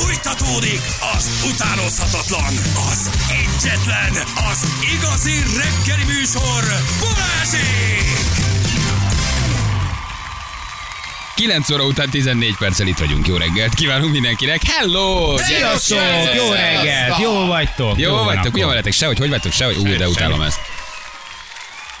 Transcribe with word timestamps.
Fújtatódik 0.00 0.80
az 1.16 1.50
utánozhatatlan, 1.52 2.54
az 2.90 3.10
egyetlen, 3.30 4.12
az 4.50 4.66
igazi 4.96 5.34
reggeli 5.56 6.04
műsor, 6.04 6.62
Balázsék! 7.00 8.18
9 11.34 11.70
óra 11.70 11.84
után 11.84 12.10
14 12.10 12.56
perccel 12.58 12.86
itt 12.86 12.98
vagyunk. 12.98 13.26
Jó 13.26 13.36
reggelt 13.36 13.74
kívánunk 13.74 14.12
mindenkinek. 14.12 14.60
Hello! 14.66 15.38
Sziasztok! 15.38 15.98
Jó 16.36 16.52
reggelt! 16.52 17.18
Jó 17.20 17.46
vagytok! 17.46 17.98
Jó 17.98 18.12
van 18.14 18.24
vagytok, 18.24 18.58
jó 18.58 18.68
veletek, 18.68 18.92
sehogy, 18.92 19.18
hogy 19.18 19.28
vagytok, 19.28 19.52
sehogy, 19.52 19.76
úgy, 19.76 19.96
de 19.96 20.08
utálom 20.08 20.40
ezt. 20.40 20.60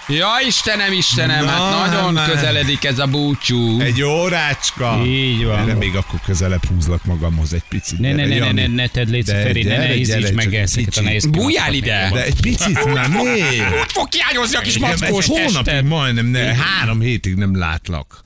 Ja, 0.08 0.28
Istenem, 0.46 0.92
Istenem, 0.92 1.44
Na, 1.44 1.50
hát 1.50 1.90
nagyon 1.90 2.12
már. 2.12 2.30
közeledik 2.30 2.84
ez 2.84 2.98
a 2.98 3.06
búcsú. 3.06 3.80
Egy 3.80 4.02
órácska. 4.02 5.02
Így 5.06 5.44
van. 5.44 5.58
Erre 5.58 5.74
még 5.74 5.94
akkor 5.96 6.20
közelebb 6.24 6.64
húzlak 6.66 7.04
magamhoz 7.04 7.52
egy 7.52 7.62
picit. 7.68 7.98
Ne, 7.98 8.12
ne, 8.12 8.26
ne, 8.26 8.38
ne, 8.38 8.52
ne, 8.52 8.66
ne 8.66 8.86
tedd 8.86 9.10
légy 9.10 9.24
Feri, 9.28 9.62
ne 9.62 9.76
nehézíts 9.76 10.32
meg 10.32 10.54
ezeket 10.54 10.96
a 10.96 11.00
nehéz 11.00 11.26
Bújjál 11.26 11.72
ide! 11.74 12.10
De 12.12 12.24
egy 12.24 12.40
picit 12.40 12.84
már 12.94 13.08
miért? 13.08 13.80
Úgy 13.80 13.92
fog 13.92 14.08
kiányozni 14.08 14.56
a 14.56 14.60
kis 14.60 14.78
mackós 14.78 15.26
hónapig 15.26 15.82
majdnem, 15.82 16.26
ne, 16.26 16.54
három 16.54 17.00
hétig 17.00 17.34
nem 17.34 17.58
látlak. 17.58 18.24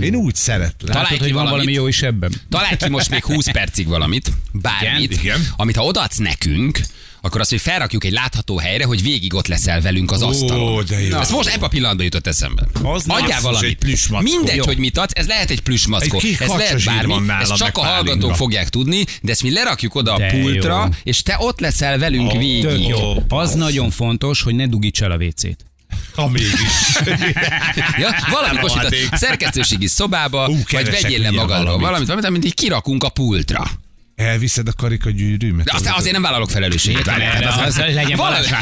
Én 0.00 0.14
úgy 0.14 0.34
szeretlek. 0.34 0.92
Találj 0.94 1.16
ki 1.16 1.22
hogy 1.22 1.32
van 1.32 1.44
valami 1.44 1.72
jó 1.72 1.86
is 1.86 2.02
ebben? 2.02 2.32
Találj 2.50 2.76
ki 2.76 2.88
most 2.88 3.10
még 3.10 3.24
20 3.24 3.50
percig 3.50 3.86
valamit, 3.88 4.30
bármit, 4.52 5.12
Igen, 5.12 5.24
igen. 5.24 5.46
amit 5.56 5.76
ha 5.76 5.84
odaadsz 5.84 6.16
nekünk, 6.16 6.80
akkor 7.24 7.40
azt, 7.40 7.50
hogy 7.50 7.60
felrakjuk 7.60 8.04
egy 8.04 8.12
látható 8.12 8.58
helyre, 8.58 8.84
hogy 8.84 9.02
végig 9.02 9.34
ott 9.34 9.46
leszel 9.46 9.80
velünk 9.80 10.10
az 10.10 10.22
asztalon. 10.22 10.84
de 10.88 11.00
jó. 11.00 11.18
Ez 11.18 11.30
most 11.30 11.48
ebben 11.48 11.62
a 11.62 11.68
pillanatban 11.68 12.04
jutott 12.04 12.26
eszembe. 12.26 12.62
Az 12.82 13.04
Adjál 13.06 13.40
valamit. 13.40 13.78
egy. 13.78 14.22
Mindegy, 14.22 14.56
Jó. 14.56 14.64
hogy 14.64 14.78
mit 14.78 14.98
adsz, 14.98 15.12
ez 15.14 15.26
lehet 15.26 15.50
egy 15.50 15.62
kék 16.18 16.40
Ez 16.40 16.48
lehet 16.48 16.84
bármi, 16.84 17.12
van 17.12 17.30
ezt 17.40 17.54
csak 17.54 17.76
a 17.78 17.80
hallgatók 17.84 18.34
fogják 18.36 18.68
tudni, 18.68 19.04
de 19.22 19.30
ezt 19.30 19.42
mi 19.42 19.52
lerakjuk 19.52 19.94
oda 19.94 20.12
a 20.14 20.18
De 20.18 20.26
pultra, 20.30 20.82
jó. 20.84 20.90
és 21.02 21.22
te 21.22 21.36
ott 21.38 21.60
leszel 21.60 21.98
velünk 21.98 22.32
Ó, 22.32 22.38
végig. 22.38 22.62
Tök 22.62 22.88
jó. 22.88 22.98
Ó, 22.98 23.22
Az 23.28 23.54
nagyon 23.54 23.90
fontos, 23.90 24.42
hogy 24.42 24.54
ne 24.54 24.66
dugíts 24.66 25.02
el 25.02 25.10
a 25.10 25.16
WC-t. 25.16 25.56
Ha 26.14 26.28
mégis. 26.28 26.50
Ja, 27.98 28.08
valami 28.30 28.58
a 29.10 29.16
szerkesztőségi 29.16 29.86
szobába, 29.86 30.48
Ú, 30.48 30.56
vagy 30.70 30.90
vegyél 30.90 31.20
le 31.20 31.30
magadról 31.30 31.64
valamit. 31.64 31.80
valamit, 31.86 32.06
valamit, 32.06 32.28
amit 32.28 32.44
így 32.44 32.54
kirakunk 32.54 33.04
a 33.04 33.08
pultra. 33.08 33.70
Elviszed 34.16 34.68
a 34.68 34.72
karikagyűrűmet? 34.76 35.64
De 35.64 35.72
aztán 35.74 35.94
azért 35.94 36.12
nem 36.12 36.22
vállalok 36.22 36.50
felelősséget. 36.50 37.04
Várjál, 37.04 37.40
De 37.40 37.46
hát 37.52 37.66
az, 37.68 37.78
az 37.78 37.94
legyen 37.94 38.16
Balázs. 38.16 38.46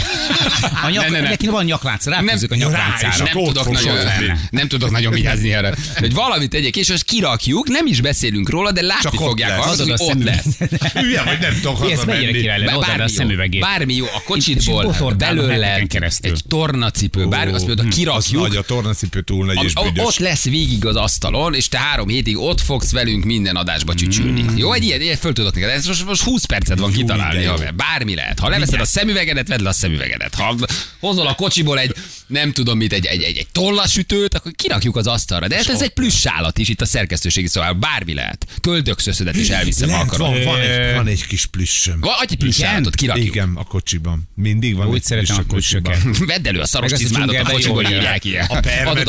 A 0.84 0.88
nyak, 0.90 1.10
Ne, 1.10 1.20
ne, 1.20 1.36
ne. 1.40 1.50
Van 1.50 1.64
nyaklánc, 1.64 2.04
ráfűzzük 2.06 2.50
a 2.50 2.54
nyakláncára. 2.54 3.24
nem 3.24 3.44
tudok, 3.44 3.70
nagyon, 3.70 3.96
sorolni. 3.96 4.38
nem 4.50 4.68
tudok 4.68 4.90
nagyon 4.90 5.12
vigyázni 5.12 5.52
erre. 5.52 5.74
Hogy 5.96 6.14
valamit 6.14 6.50
tegyek, 6.50 6.76
és 6.76 6.88
azt 6.90 7.02
kirakjuk, 7.02 7.68
nem 7.68 7.86
is 7.86 8.00
beszélünk 8.00 8.48
róla, 8.48 8.72
de 8.72 8.82
látni 8.82 9.02
Csak 9.02 9.14
fogják 9.14 9.48
lesz. 9.50 9.58
hallgatni, 9.58 9.92
Adod 9.92 10.00
a 10.00 10.04
hogy 10.04 10.16
ott 10.16 10.24
lesz. 10.24 10.92
Hülye 11.02 11.22
vagy, 11.22 11.38
nem 11.40 11.54
tudok 11.62 11.86
király 12.32 12.58
lenne, 12.58 12.76
odaad 12.76 13.00
a 13.00 13.08
szemüvegét. 13.08 13.60
bármi 13.60 13.94
jó, 13.94 14.04
a 14.04 14.22
kocsitból, 14.24 15.14
belőle 15.18 15.74
egy 16.20 16.42
tornacipő, 16.48 17.26
bármi, 17.28 17.52
azt 17.52 17.66
mondod, 17.66 17.86
Az 17.86 17.94
kirakjuk, 17.94 18.42
nagy, 18.42 18.56
a 18.56 18.62
tornacipő 18.62 19.20
túl 19.20 19.46
nagy 19.46 19.64
és 19.64 19.72
büdös. 19.72 20.04
ott 20.04 20.16
lesz 20.18 20.44
végig 20.44 20.86
az 20.86 20.96
asztalon, 20.96 21.54
és 21.54 21.68
te 21.68 21.78
három 21.78 22.08
hétig 22.08 22.38
ott 22.38 22.60
fogsz 22.60 22.92
velünk 22.92 23.24
minden 23.24 23.56
adásba 23.56 23.94
csücsülni. 23.94 24.44
Jó, 24.56 24.72
egy 24.72 24.84
ilyen 24.84 25.16
föl 25.16 25.32
tudok 25.40 25.54
neked. 25.54 25.70
Ez 25.70 25.86
most, 25.86 26.04
most 26.04 26.22
20 26.22 26.44
percet 26.44 26.78
van. 26.78 26.90
Jó, 26.90 26.96
kitalálni. 26.96 27.44
haver. 27.44 27.74
Bármi 27.74 28.14
lehet. 28.14 28.38
Ha 28.38 28.48
leveszed 28.48 28.80
a 28.80 28.84
szemüvegedet, 28.84 29.48
vedd 29.48 29.62
le 29.62 29.68
a 29.68 29.72
szemüvegedet. 29.72 30.34
Ha 30.34 30.56
hozol 31.00 31.26
a 31.26 31.34
kocsiból 31.34 31.78
egy, 31.78 31.94
nem 32.26 32.52
tudom 32.52 32.76
mit, 32.78 32.92
egy, 32.92 33.06
egy, 33.06 33.22
egy, 33.22 33.36
egy 33.36 33.46
tollasütőt, 33.52 34.34
akkor 34.34 34.52
kirakjuk 34.56 34.96
az 34.96 35.06
asztalra. 35.06 35.48
De 35.48 35.56
ez, 35.56 35.68
ez 35.68 35.82
egy 35.82 35.90
plusz 35.90 36.26
állat 36.26 36.58
is 36.58 36.68
itt 36.68 36.80
a 36.80 36.84
szerkesztőségi 36.84 37.46
szobában. 37.48 37.80
Bármi 37.80 38.14
lehet. 38.14 38.46
Köldökszöszödet 38.60 39.36
is 39.36 39.48
elviszem, 39.48 39.88
ha 39.88 39.94
Lehet, 39.94 40.08
akarod. 40.12 40.32
van, 40.32 40.44
van, 40.44 40.60
egy, 40.60 40.94
van 40.94 41.06
egy 41.06 41.26
kis 41.26 41.46
plüssöm. 41.46 42.00
Va- 42.00 42.16
Adj 42.20 42.32
egy 42.32 42.38
plusz 42.38 42.58
Igen? 42.58 42.70
állatot, 42.70 42.94
kirakjuk. 42.94 43.26
Igen, 43.26 43.52
a 43.54 43.64
kocsiban. 43.64 44.28
Mindig 44.34 44.76
van 44.76 44.86
Úgy 44.86 44.96
egy 44.96 45.02
szeretem 45.02 45.36
a 45.36 45.44
kocsiban. 45.48 45.92
plüssöket. 45.92 46.26
Vedd 46.32 46.48
elő 46.48 46.60
a 46.60 46.66
szaros 46.66 46.92
csizmádat, 46.92 47.36
a 47.36 47.50
kocsiból 47.50 47.84
írják 47.84 48.24
ilyen. 48.24 48.46
A 48.46 48.60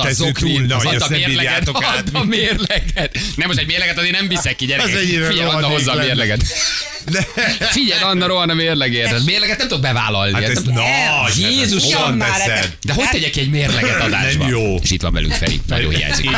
a 0.02 0.14
zoknit, 0.14 0.56
túl 0.56 0.66
nagy, 0.66 0.86
add 0.86 1.02
a 1.02 1.09
mérleget, 1.09 1.68
add 1.68 2.14
a 2.14 2.24
mérleget. 2.24 3.20
Nem, 3.36 3.47
most 3.47 3.59
egy 3.59 3.68
mérleget 3.68 3.97
azért 3.97 4.14
nem 4.14 4.28
viszek 4.28 4.56
ki, 4.56 4.74
ennyire 4.74 5.28
Figyelj, 5.28 5.64
hozzá 5.64 5.91
a 5.91 5.96
lenne. 5.96 6.21
Mérleget. 6.22 6.44
Figyelj, 7.59 8.02
Anna 8.02 8.28
rohan 8.28 8.50
a 8.50 8.54
mérlegért. 8.54 9.12
A 9.12 9.18
mérleget 9.26 9.58
nem 9.58 9.68
tudok 9.68 9.84
bevállalni. 9.84 10.34
Hát 10.34 10.44
ez 10.44 10.64
Nem- 10.64 10.74
nagy. 10.74 11.38
Jézus, 11.40 11.84
hát 11.84 12.02
honnan 12.02 12.18
már 12.18 12.38
teszed? 12.38 12.78
De 12.82 12.94
hogy 12.94 13.09
tegyek 13.09 13.36
egy 13.36 13.50
mérleget 13.50 14.02
adásba? 14.02 14.44
Nem 14.44 14.54
jó. 14.54 14.76
És 14.82 14.92
itt 14.92 15.02
van 15.02 15.14
velünk 15.14 15.34
Feri. 15.34 15.62
Nagyon 15.68 15.94
hiányzik. 15.94 16.30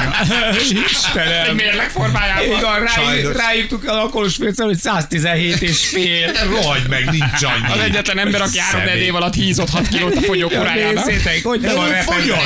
Egy 0.59 0.77
Istenem. 0.91 1.55
mérleg 1.55 1.89
formájában. 1.89 2.43
Igen, 2.45 2.87
Sajnos. 2.95 3.35
ráírtuk 3.35 3.85
el 3.85 3.93
a 3.93 4.01
alkoholos 4.01 4.35
félszer, 4.35 4.65
hogy 4.65 4.77
117 4.77 5.61
és 5.61 5.85
fél. 5.85 6.31
Rohagy 6.51 6.87
meg, 6.89 7.09
nincs 7.09 7.43
annyi. 7.43 7.73
Az 7.73 7.79
egyetlen 7.79 8.19
ember, 8.19 8.41
aki 8.41 8.59
három 8.59 8.87
év 8.97 9.15
alatt 9.15 9.33
hízott 9.33 9.69
6 9.69 9.87
kilót 9.87 10.15
a 10.15 10.21
fogyókúrájának. 10.21 11.05
Nézzétek, 11.05 11.43
hogy 11.43 11.59
be 11.59 11.73
van 11.73 11.89
repedve. 11.89 12.41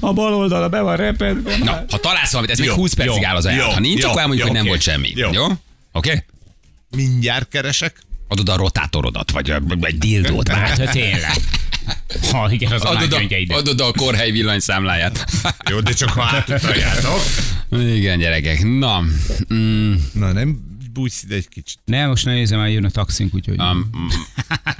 A 0.00 0.12
bal 0.12 0.34
oldala 0.34 0.68
be 0.68 0.80
van 0.80 0.96
repedve. 0.96 1.56
Na, 1.56 1.84
ha 1.90 1.98
találsz 1.98 2.30
valamit, 2.30 2.50
ez 2.50 2.58
még 2.58 2.68
Jó, 2.68 2.74
20 2.74 2.92
percig 2.92 3.24
áll 3.24 3.36
az 3.36 3.46
ajánlat. 3.46 3.72
Ha 3.72 3.80
nincs, 3.80 4.04
akkor 4.04 4.20
elmondjuk, 4.20 4.48
hogy 4.48 4.56
nem 4.56 4.66
volt 4.66 4.82
semmi. 4.82 5.12
Jó. 5.14 5.30
Jó? 5.32 5.46
Oké? 5.92 6.24
Mindjárt 6.96 7.48
keresek. 7.48 8.00
Adod 8.28 8.48
a 8.48 8.56
rotátorodat, 8.56 9.30
vagy 9.30 9.52
egy 9.80 9.98
dildót 9.98 10.48
már. 10.48 10.58
Hát, 10.78 10.90
tényleg. 10.90 11.32
Ha 12.30 12.50
igen, 12.52 12.72
az 12.72 12.84
a 12.84 12.88
Adod 12.88 13.12
a, 13.12 13.14
lágyöngyeidet. 13.14 13.56
adod 13.56 13.80
a 13.80 13.92
korhely 13.92 14.30
villanyszámláját. 14.30 15.26
Jó, 15.70 15.80
de 15.80 15.92
csak 15.92 16.08
ha 16.08 16.22
átutaljátok. 16.22 17.20
Igen, 17.70 18.18
gyerekek. 18.18 18.62
Na, 18.64 19.04
mm, 19.54 19.94
Na, 20.12 20.32
nem 20.32 20.67
bújsz 20.98 21.22
ide 21.22 21.34
egy 21.34 21.48
kicsit. 21.48 21.78
Ne, 21.84 22.06
most 22.06 22.24
ne 22.24 22.32
nézem, 22.32 22.58
már 22.58 22.68
jön 22.68 22.84
a 22.84 22.90
taxink, 22.90 23.34
úgyhogy... 23.34 23.60
um, 23.60 23.90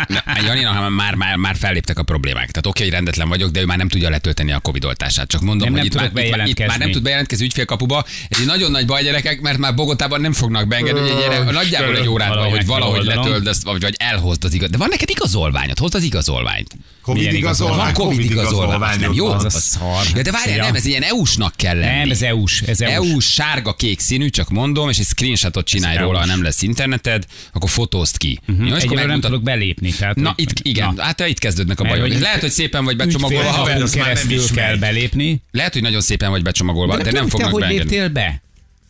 na, 0.08 0.22
Janinak 0.46 0.94
már, 0.94 1.14
már, 1.14 1.36
már 1.36 1.56
felléptek 1.56 1.98
a 1.98 2.02
problémák. 2.02 2.50
Tehát 2.50 2.66
oké, 2.66 2.82
hogy 2.82 2.92
rendetlen 2.92 3.28
vagyok, 3.28 3.50
de 3.50 3.60
ő 3.60 3.64
már 3.64 3.76
nem 3.76 3.88
tudja 3.88 4.10
letölteni 4.10 4.52
a 4.52 4.58
Covid 4.58 4.84
oltását. 4.84 5.28
Csak 5.28 5.40
mondom, 5.40 5.72
Nem, 5.72 5.80
hogy 5.80 5.94
nem 5.94 6.04
itt, 6.04 6.14
már, 6.14 6.24
itt, 6.24 6.36
már, 6.36 6.46
itt 6.46 6.66
már 6.66 6.78
nem 6.78 6.90
tud 6.90 7.02
bejelentkezni 7.02 7.44
ügyfélkapuba. 7.44 8.04
Ez 8.28 8.38
egy 8.40 8.46
nagyon 8.46 8.70
nagy 8.70 8.86
baj, 8.86 9.02
gyerekek, 9.02 9.40
mert 9.40 9.58
már 9.58 9.74
Bogotában 9.74 10.20
nem 10.20 10.32
fognak 10.32 10.68
beengedni, 10.68 11.00
hogy 11.00 11.20
gyere, 11.20 11.50
nagyjából 11.50 11.96
egy 11.96 12.08
órát 12.08 12.34
van, 12.34 12.50
hogy 12.50 12.66
valahogy 12.66 13.04
letöld 13.04 13.46
ezt, 13.46 13.62
vagy, 13.62 13.80
vagy 13.80 13.94
elhozd 13.98 14.44
az 14.44 14.54
igaz. 14.54 14.70
De 14.70 14.76
van 14.76 14.88
neked 14.90 15.10
igazolványod, 15.10 15.78
hozd 15.78 15.94
az 15.94 16.02
igazolványt. 16.02 16.76
Covid 17.02 17.32
igazolvány, 17.32 17.78
Van 17.78 17.92
Covid 17.92 18.30
igazolvány, 18.30 19.00
nem 19.00 19.12
jó? 19.12 19.26
Az 19.26 19.44
a 19.44 19.50
szar. 19.50 20.06
Ja, 20.14 20.22
de 20.22 20.30
várjál, 20.30 20.66
nem, 20.66 20.74
ez 20.74 20.84
ilyen 20.84 21.02
EU-snak 21.02 21.52
kell 21.56 21.78
lenni. 21.78 21.98
Nem, 21.98 22.10
ez 22.10 22.22
EU-s. 22.22 22.62
Ez 22.62 22.80
EU-s. 22.80 23.10
EU-s 23.10 23.32
sárga-kék 23.32 24.00
színű, 24.00 24.28
csak 24.28 24.48
mondom, 24.48 24.88
és 24.88 24.98
egy 24.98 25.06
screenshotot 25.06 25.66
csinálj 25.66 25.96
róla, 26.08 26.18
ha 26.20 26.26
nem 26.26 26.42
lesz 26.42 26.62
interneted, 26.62 27.24
akkor 27.52 27.70
fotózd 27.70 28.16
ki. 28.16 28.38
Uh-huh. 28.48 28.68
Jó, 28.68 28.76
és 28.76 28.82
akkor 28.84 29.06
nem 29.06 29.20
tudok 29.20 29.42
belépni. 29.42 29.90
Tehát, 29.90 30.16
Na, 30.16 30.32
itt, 30.36 30.52
igen, 30.62 30.94
Na. 30.94 31.02
hát 31.02 31.26
itt 31.26 31.38
kezdődnek 31.38 31.80
a 31.80 31.84
bajok. 31.84 32.06
hogy 32.06 32.20
Lehet, 32.20 32.40
hogy 32.40 32.50
szépen 32.50 32.84
vagy 32.84 32.96
becsomagolva, 32.96 33.66
nem 33.66 33.88
keresztül 33.90 34.44
kell 34.54 34.76
belépni. 34.76 35.42
lehet, 35.50 35.72
hogy 35.72 35.82
nagyon 35.82 36.00
szépen 36.00 36.30
vagy 36.30 36.42
becsomagolva, 36.42 36.96
de, 36.96 37.10
nem 37.10 37.24
te 37.24 37.30
fognak 37.30 37.52
hogy 37.52 37.64
léptél 37.68 38.08
be? 38.08 38.42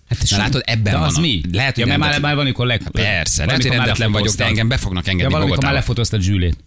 Hát 0.09 0.19
Na 0.31 0.37
látod, 0.37 0.63
ebben 0.65 0.93
de 0.93 0.99
van 0.99 1.09
az 1.09 1.17
a- 1.17 1.21
mi? 1.21 1.41
lehet, 1.53 1.75
hogy 1.75 1.87
ja, 1.87 1.97
mert 1.97 2.11
már, 2.11 2.21
már 2.21 2.35
valamikor 2.35 2.67
leg... 2.67 2.83
Persze, 2.93 3.45
lehet, 3.45 3.63
hogy 3.63 3.71
rendetlen 3.71 4.13
vagyok, 4.13 4.35
de 4.35 4.45
engem 4.45 4.69
be 4.69 4.77
fognak 4.77 5.05
Ja, 5.05 5.11
engedni 5.11 5.33
valamikor 5.33 5.65
már 5.65 5.73
lefotóztad 5.73 6.21
Zsülét. 6.21 6.57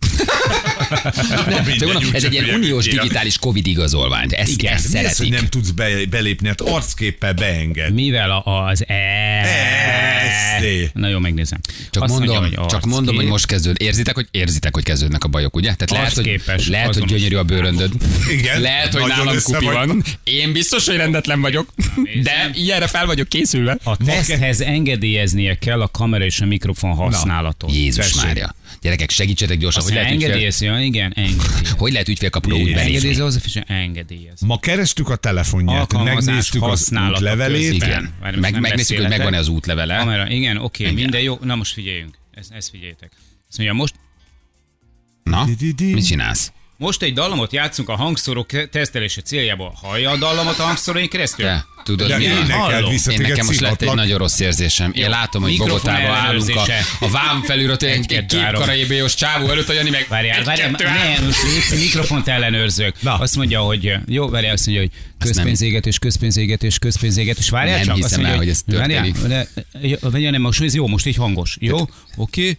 Csak 1.79 1.79
mondom, 1.94 2.03
ez 2.13 2.23
egy 2.23 2.34
ilyen 2.34 2.50
uniós 2.50 2.85
digitális 2.88 3.38
Covid 3.38 3.67
igazolvány. 3.67 4.28
Ezt, 4.31 4.50
Igen. 4.51 4.73
ezt 4.73 4.91
Mi 4.94 4.97
az, 5.00 5.06
hogy 5.06 5.13
szeretik. 5.16 5.34
nem 5.34 5.47
tudsz 5.47 5.69
be, 5.69 6.06
belépni? 6.09 6.47
Hát 6.47 6.61
arcképpel 6.61 7.34
beenged. 7.34 7.94
Mivel 7.94 8.31
a, 8.31 8.66
az 8.66 8.84
Na 10.94 11.07
jó, 11.07 11.19
megnézem. 11.19 11.59
Csak 11.90 12.03
Azt 12.03 12.13
mondom, 12.13 12.35
mondja, 12.35 12.59
hogy 12.59 12.68
csak 12.69 12.85
mondom, 12.85 13.16
hogy 13.16 13.25
most 13.25 13.46
kezdőd. 13.46 13.75
Érzitek, 13.79 14.16
hogy 14.16 14.28
érzitek, 14.31 14.74
hogy 14.74 14.84
kezdődnek 14.84 15.24
a 15.24 15.28
bajok, 15.28 15.56
ugye? 15.56 15.74
Tehát 15.74 15.90
lehet, 15.91 16.13
hogy, 16.13 16.28
Arcképes, 16.29 16.68
lehet, 16.68 16.94
hogy 16.94 17.06
gyönyörű 17.06 17.35
a 17.35 17.44
bőröndöd. 17.44 17.91
Igen, 18.29 18.62
Lehet, 18.62 18.94
hogy 18.94 19.07
nálam 19.07 19.35
kupi 19.44 19.66
vagytok. 19.66 19.85
van. 19.85 20.03
Én 20.24 20.52
biztos, 20.52 20.85
hogy 20.88 20.96
rendetlen 20.96 21.41
vagyok. 21.41 21.74
De 22.22 22.50
ilyenre 22.53 22.88
fel 22.88 23.06
vagyok 23.06 23.28
készülve. 23.28 23.78
A 23.84 23.97
teszthez 23.97 24.62
engedélyeznie 24.62 25.56
kell 25.56 25.81
a 25.81 25.88
kamera 25.88 26.25
és 26.25 26.41
a 26.41 26.46
mikrofon 26.46 26.91
használatot. 26.96 27.72
Jézus. 27.73 28.14
Mária. 28.14 28.55
Gyerekek, 28.82 29.09
segítsetek 29.09 29.58
gyorsan, 29.58 29.82
Azt 29.82 29.91
hogy 29.91 30.00
lehet, 30.02 30.14
ügyfél, 30.14 30.28
engedélyez, 30.29 30.62
ja, 30.62 30.79
igen, 30.79 31.14
engedélyez. 31.16 31.72
hogy 31.78 31.91
lehet 31.91 32.08
ügyfélkapura 32.08 32.56
úgy 32.56 32.62
belépni. 32.73 32.82
Engedélyez, 32.82 33.20
az 33.20 33.62
engedélyez. 33.68 34.41
Ma 34.41 34.59
kerestük 34.59 35.09
a 35.09 35.16
telefonját, 35.16 36.03
megnéztük 36.03 36.62
az 36.64 36.70
használata 36.70 37.23
levelét. 37.23 37.70
közben. 37.70 37.90
Igen. 37.90 38.14
Meg, 38.40 38.52
nem 38.52 38.62
megnézzük, 38.62 38.97
hogy 38.97 39.08
megvan-e 39.09 39.38
az 39.38 39.47
útlevele. 39.47 39.97
Kamera, 39.97 40.29
igen, 40.29 40.58
oké, 40.58 40.84
Igen. 40.84 40.96
minden 40.96 41.22
jó. 41.22 41.38
Na 41.41 41.56
most 41.56 41.73
figyeljünk. 41.73 42.18
Ezt, 42.32 42.52
ezt 42.52 42.70
figyeljétek. 42.70 43.12
Azt 43.47 43.58
mondja, 43.58 43.76
most, 43.76 43.94
Na, 45.24 45.46
mit 45.78 46.06
csinálsz? 46.06 46.52
Most 46.81 47.01
egy 47.01 47.13
dallamot 47.13 47.53
játszunk 47.53 47.89
a 47.89 47.95
hangszóró 47.95 48.43
ke- 48.45 48.69
tesztelése 48.69 49.22
céljából. 49.22 49.78
Hallja 49.81 50.09
a 50.09 50.17
dallamot 50.17 50.59
a 50.59 50.63
hangszórón 50.63 51.07
keresztül? 51.07 51.45
De, 51.45 51.66
tudod 51.83 52.07
De 52.07 52.17
mi? 52.17 52.23
énekel 52.23 52.57
Hallom. 52.57 52.91
Én 52.91 53.22
nekem 53.22 53.45
most 53.45 53.59
lett 53.59 53.81
egy 53.81 53.93
nagyon 53.93 54.17
rossz 54.17 54.39
érzésem. 54.39 54.91
Én 54.95 55.09
látom, 55.09 55.41
hogy 55.41 55.57
Bogotában 55.57 56.16
állunk 56.16 56.55
a, 56.55 56.66
a 56.99 57.09
vám 57.09 57.41
felület, 57.43 57.83
egy, 57.83 57.89
Egy, 57.89 57.97
egy 57.99 58.05
kettő, 58.05 58.25
két 58.35 58.39
három. 58.39 58.61
karaibiós 58.61 59.16
csávó 59.16 59.49
előtt, 59.49 59.69
a 59.69 59.73
Jani 59.73 59.89
meg 59.89 60.05
Várjál, 60.09 60.43
várjál, 60.43 60.69
nem, 60.72 61.23
most 61.25 61.69
mikrofont 61.79 62.28
ellenőrzök. 62.28 63.01
Na. 63.01 63.16
Azt 63.16 63.35
mondja, 63.35 63.59
hogy 63.59 63.93
jó, 64.07 64.29
várjál, 64.29 64.53
azt 64.53 64.66
mondja, 64.66 64.83
hogy 64.83 64.91
közpénzégetés, 65.19 65.99
közpénzégetés, 65.99 66.79
közpénzégetés. 66.79 67.49
Várjál 67.49 67.75
Nem 67.78 67.85
csak, 67.85 67.93
azt 67.93 68.03
hiszem 68.03 68.19
mondja, 68.19 68.33
el, 68.33 68.43
hogy 68.43 68.49
ez 68.49 68.61
várjál, 68.66 69.03
történik. 69.03 69.28
de, 69.28 69.47
jó, 69.87 69.95
várjál, 70.01 70.31
nem, 70.31 70.41
most 70.41 70.61
ez 70.61 70.75
jó, 70.75 70.87
most 70.87 71.05
így 71.05 71.16
hangos. 71.16 71.57
Jó, 71.59 71.78
oké. 72.17 72.57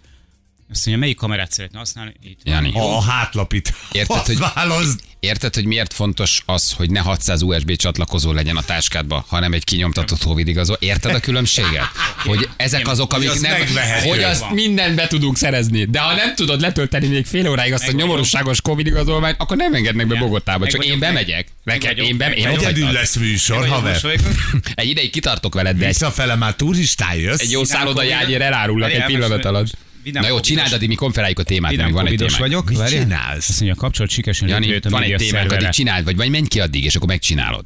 Azt 0.73 0.87
mondja, 0.87 1.03
melyik 1.05 1.17
kamerát 1.17 1.53
szeretne 1.53 1.79
használni? 1.79 2.13
Itt. 2.23 2.41
Jani. 2.45 2.73
A, 2.75 2.97
a 2.97 3.01
hátlapit. 3.03 3.75
Érted, 3.93 4.17
Azt 4.17 4.27
hogy- 4.27 4.39
válaszd. 4.55 5.01
Érted, 5.21 5.55
hogy 5.55 5.65
miért 5.65 5.93
fontos 5.93 6.43
az, 6.47 6.73
hogy 6.73 6.91
ne 6.91 7.01
600 7.01 7.43
USB 7.43 7.77
csatlakozó 7.77 8.33
legyen 8.33 8.57
a 8.57 8.63
táskádba, 8.63 9.25
hanem 9.29 9.53
egy 9.53 9.65
kinyomtatott 9.65 10.25
Covid 10.25 10.49
igazol? 10.49 10.77
Érted 10.81 11.15
a 11.15 11.21
különbséget? 11.21 11.85
Hogy 12.27 12.49
ezek 12.57 12.89
azok, 12.89 13.13
amik 13.13 13.41
nem, 13.41 13.61
hogy 14.05 14.23
azt 14.23 14.51
mindent 14.51 14.95
be 14.95 15.07
tudunk 15.07 15.37
szerezni. 15.37 15.85
De 15.85 15.99
ha 15.99 16.15
nem 16.15 16.35
tudod 16.35 16.61
letölteni 16.61 17.07
még 17.07 17.27
fél 17.27 17.49
óráig 17.49 17.73
azt 17.73 17.89
a 17.89 17.93
nyomorúságos 17.93 18.61
Covid 18.61 18.87
igazolványt, 18.87 19.37
akkor 19.39 19.57
nem 19.57 19.75
engednek 19.75 20.07
be. 20.07 20.19
Bogotába. 20.19 20.67
Csak 20.67 20.85
én 20.85 20.99
bemegyek. 20.99 21.47
meg 21.65 21.83
Nekem, 21.83 22.05
én, 22.05 22.17
be, 22.17 22.29
meg 22.29 22.39
én 22.39 22.45
ott 22.49 22.55
vagyok. 22.55 22.71
Egyedül 22.71 22.93
lesz 22.93 23.17
műsor, 23.17 23.69
haver. 23.69 24.01
Egy 24.75 24.89
ideig 24.89 25.11
kitartok 25.11 25.55
veled, 25.55 25.77
de 25.77 25.83
egy, 25.83 25.89
Visszafele 25.89 26.35
már 26.35 26.55
turistál 26.55 27.17
jössz. 27.17 27.41
egy 27.41 27.51
jó 27.51 27.63
Covid- 27.85 28.13
ágyér 28.13 28.41
elárulnak 28.43 28.93
egy 28.93 29.05
pillanat 29.05 29.45
alatt. 29.45 29.77
Na 30.13 30.27
jó, 30.29 30.41
csináld, 30.41 30.73
addig 30.73 30.89
mi 30.89 30.95
konferáljuk 30.95 31.39
a 31.39 31.43
témát, 31.43 31.77
még 31.77 31.93
van 31.93 32.07
egy 32.07 32.17
témánk. 32.17 32.37
vagyok, 32.39 32.69
Mit 32.69 32.79
várjál. 32.79 33.03
csinálsz? 33.03 33.49
Azt 33.49 33.61
mondja, 33.61 33.79
a 33.79 33.81
kapcsolat 33.81 34.11
sikeresen 34.11 34.49
Jani, 34.49 34.79
van 34.83 35.03
egy 35.03 35.15
témánk, 35.17 35.53
addig 35.53 35.69
csináld, 35.69 36.05
vagy, 36.05 36.17
vagy 36.17 36.31
menj 36.31 36.47
ki 36.47 36.61
addig, 36.61 36.85
és 36.85 36.95
akkor 36.97 37.09
megcsinálod. 37.09 37.65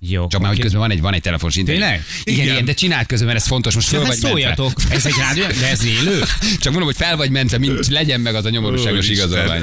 Jó, 0.00 0.26
Csak 0.26 0.40
már, 0.40 0.50
hogy 0.50 0.60
közben 0.60 0.80
van 0.80 0.90
egy, 0.90 1.00
van 1.00 1.14
egy 1.14 1.20
telefonos 1.20 1.56
internet. 1.56 1.82
Tényleg? 1.82 2.04
Igen, 2.24 2.40
Igen. 2.40 2.52
igen, 2.54 2.64
de 2.64 2.72
csináld 2.74 3.06
közben, 3.06 3.26
mert 3.28 3.40
ez 3.40 3.46
fontos, 3.46 3.74
most 3.74 3.88
föl 3.88 3.98
Hát 3.98 4.08
vagy 4.08 4.18
mentve. 4.22 4.40
szóljatok, 4.40 4.72
ez 4.96 5.06
egy 5.06 5.14
rádió, 5.26 5.44
de 5.60 5.68
ez 5.70 5.84
élő? 5.84 6.20
Csak 6.40 6.72
mondom, 6.72 6.82
hogy 6.84 6.96
fel 6.96 7.16
vagy 7.16 7.30
mentve, 7.30 7.58
mint 7.58 7.86
legyen 7.88 8.20
meg 8.20 8.34
az 8.34 8.44
a 8.44 8.50
nyomorúságos 8.50 9.08
igazolvány. 9.08 9.62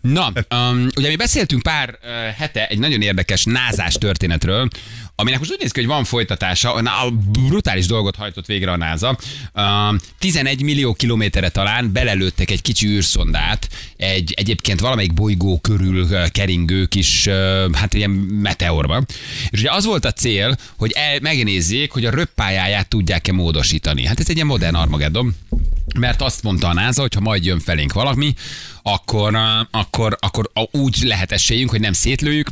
Na, 0.00 0.32
um, 0.54 0.86
ugye 0.96 1.08
mi 1.08 1.16
beszéltünk 1.16 1.62
pár 1.62 1.98
uh, 2.02 2.08
hete 2.36 2.66
egy 2.66 2.78
nagyon 2.78 3.02
érdekes 3.02 3.44
názás 3.44 3.94
történetről, 3.94 4.68
aminek 5.16 5.38
most 5.38 5.50
úgy 5.50 5.58
néz 5.60 5.72
ki, 5.72 5.80
hogy 5.80 5.88
van 5.88 6.04
folytatása, 6.04 6.80
na, 6.80 6.90
a 6.90 7.10
brutális 7.48 7.86
dolgot 7.86 8.16
hajtott 8.16 8.46
végre 8.46 8.72
a 8.72 8.76
NASA. 8.76 9.18
Um, 9.54 9.98
11 10.18 10.62
millió 10.62 10.92
kilométerre 10.94 11.48
talán 11.48 11.92
belelőttek 11.92 12.50
egy 12.50 12.62
kicsi 12.62 12.86
űrszondát, 12.86 13.68
egy 13.96 14.32
egyébként 14.36 14.80
valamelyik 14.80 15.14
bolygó 15.14 15.58
körül 15.58 16.02
uh, 16.02 16.28
keringő 16.28 16.84
kis, 16.84 17.26
uh, 17.26 17.74
hát 17.74 17.94
ilyen 17.94 18.10
meteorba. 18.10 19.02
És 19.48 19.60
ugye 19.60 19.72
az 19.72 19.84
volt 19.84 20.04
a 20.04 20.12
cél, 20.12 20.56
hogy 20.76 20.90
el, 20.90 21.18
megnézzék, 21.20 21.92
hogy 21.92 22.04
a 22.04 22.10
röppályáját 22.10 22.88
tudják-e 22.88 23.32
módosítani. 23.32 24.06
Hát 24.06 24.20
ez 24.20 24.28
egy 24.28 24.34
ilyen 24.34 24.46
modern 24.46 24.74
Armageddon, 24.74 25.34
mert 25.98 26.22
azt 26.22 26.42
mondta 26.42 26.68
a 26.68 26.72
NASA, 26.72 27.00
hogy 27.00 27.14
ha 27.14 27.20
majd 27.20 27.44
jön 27.44 27.60
felénk 27.60 27.92
valami, 27.92 28.34
akkor, 28.82 29.34
uh, 29.34 29.40
akkor, 29.70 30.16
akkor 30.20 30.50
úgy 30.70 30.96
lehet 31.02 31.32
esélyünk, 31.32 31.70
hogy 31.70 31.80
nem 31.80 31.92
szétlőjük, 31.92 32.48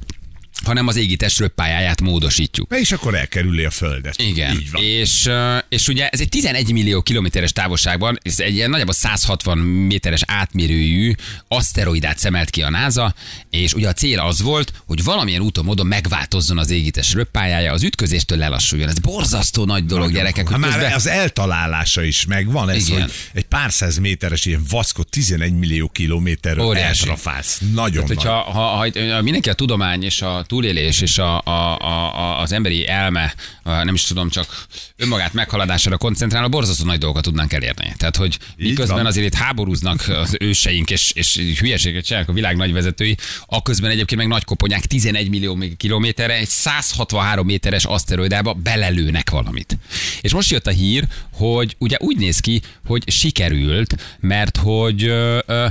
hanem 0.67 0.87
az 0.87 0.97
égitest 0.97 1.39
röppályáját 1.39 2.01
módosítjuk. 2.01 2.75
És 2.79 2.93
akkor 2.93 3.15
elkerüli 3.15 3.65
a 3.65 3.71
földet. 3.71 4.23
Igen, 4.23 4.55
Így 4.57 4.71
van. 4.71 4.83
és, 4.83 5.31
és 5.69 5.89
ugye 5.89 6.09
ez 6.09 6.21
egy 6.21 6.29
11 6.29 6.73
millió 6.73 7.03
kilométeres 7.03 7.53
távolságban, 7.53 8.19
ez 8.23 8.41
egy 8.41 8.55
ilyen 8.55 8.71
nagyjából 8.71 8.95
160 8.95 9.59
méteres 9.59 10.21
átmérőjű 10.27 11.13
aszteroidát 11.49 12.19
szemelt 12.19 12.51
ki 12.51 12.63
a 12.63 12.71
NASA, 12.71 13.15
és 13.51 13.73
ugye 13.75 13.89
a 13.89 13.93
cél 13.93 14.19
az 14.21 14.41
volt, 14.43 14.73
hogy 14.87 15.05
valamilyen 15.05 15.41
úton, 15.41 15.65
módon 15.65 15.87
megváltozzon 15.87 16.59
az 16.59 16.71
égítés 16.71 17.13
röppályája, 17.13 17.73
az 17.73 17.83
ütközéstől 17.83 18.39
lelassuljon. 18.39 18.89
Ez 18.89 18.99
borzasztó 18.99 19.65
nagy 19.65 19.87
dolog, 19.87 20.13
gyerekek, 20.13 20.45
Hát 20.45 20.53
hogy 20.53 20.61
már 20.61 20.73
közben... 20.73 20.93
az 20.93 21.07
eltalálása 21.07 22.03
is 22.03 22.25
megvan, 22.27 22.69
ez, 22.69 22.89
Igen. 22.89 23.01
hogy 23.01 23.13
egy 23.33 23.45
pár 23.45 23.73
száz 23.73 23.99
méteres 23.99 24.45
ilyen 24.45 24.63
vaszkot 24.71 25.09
11 25.09 25.53
millió 25.53 25.89
kilométerről 25.89 26.77
eltrafálsz. 26.77 27.61
Nagyon 27.73 27.93
Tehát, 27.93 28.09
hogyha 28.09 28.45
nagy. 28.45 28.55
ha, 28.55 28.61
ha, 28.61 29.13
ha 29.15 29.23
mindenki 29.23 29.49
a 29.49 29.53
tudomány 29.55 30.03
és 30.03 30.23
a 30.23 30.45
túlélés 30.55 31.01
és 31.01 31.19
a, 31.19 31.41
a, 31.45 31.79
a, 31.79 32.41
az 32.41 32.53
emberi 32.53 32.89
elme, 32.89 33.35
a, 33.63 33.71
nem 33.71 33.95
is 33.95 34.03
tudom, 34.05 34.29
csak 34.29 34.67
önmagát 34.97 35.33
meghaladására 35.33 35.97
koncentrálva, 35.97 36.49
borzasztó 36.49 36.85
nagy 36.85 36.99
dolgokat 36.99 37.25
tudnánk 37.25 37.53
elérni. 37.53 37.95
Tehát, 37.97 38.17
hogy 38.17 38.39
miközben 38.57 39.07
azért 39.07 39.27
itt 39.27 39.35
háborúznak 39.35 40.09
az 40.09 40.37
őseink, 40.41 40.91
és, 40.91 41.13
és 41.15 41.37
hülyeséget 41.59 42.05
csinálnak 42.05 42.31
a 42.31 42.33
világ 42.33 42.57
nagyvezetői, 42.57 43.17
akközben 43.47 43.91
egyébként 43.91 44.21
meg 44.21 44.31
nagy 44.31 44.45
koponyák 44.45 44.85
11 44.85 45.29
millió 45.29 45.59
kilométerre 45.77 46.35
egy 46.35 46.49
163 46.49 47.47
méteres 47.47 47.85
aszteroidába 47.85 48.53
belelőnek 48.53 49.31
valamit. 49.31 49.79
És 50.21 50.33
most 50.33 50.51
jött 50.51 50.67
a 50.67 50.71
hír, 50.71 51.05
hogy 51.33 51.77
ugye 51.79 51.97
úgy 52.01 52.17
néz 52.17 52.39
ki, 52.39 52.61
hogy 52.87 53.11
sikerült, 53.11 54.17
mert 54.21 54.57
hogy 54.57 55.05
ö, 55.05 55.39
ö, 55.47 55.67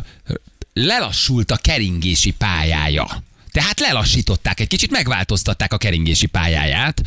lelassult 0.74 1.51
a 1.51 1.57
keringési 1.57 2.31
pályája. 2.31 3.24
Tehát 3.53 3.79
lelassították 3.79 4.59
egy 4.59 4.67
kicsit, 4.67 4.91
megváltoztatták 4.91 5.73
a 5.73 5.77
keringési 5.77 6.25
pályáját, 6.25 7.01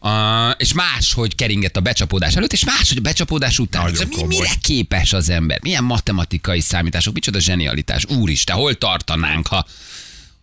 uh, 0.00 0.10
és 0.56 0.72
máshogy 0.72 1.34
keringett 1.34 1.76
a 1.76 1.80
becsapódás 1.80 2.36
előtt, 2.36 2.52
és 2.52 2.64
máshogy 2.64 2.96
a 2.98 3.00
becsapódás 3.00 3.58
után. 3.58 3.82
Nagyon 3.82 3.96
Szóval 3.96 4.10
mi, 4.16 4.22
komoly. 4.22 4.36
mire 4.40 4.54
képes 4.62 5.12
az 5.12 5.28
ember? 5.28 5.58
Milyen 5.62 5.84
matematikai 5.84 6.60
számítások, 6.60 7.14
micsoda 7.14 7.40
zsenialitás. 7.40 8.04
Úristen, 8.04 8.56
hol 8.56 8.74
tartanánk, 8.74 9.46
ha 9.46 9.66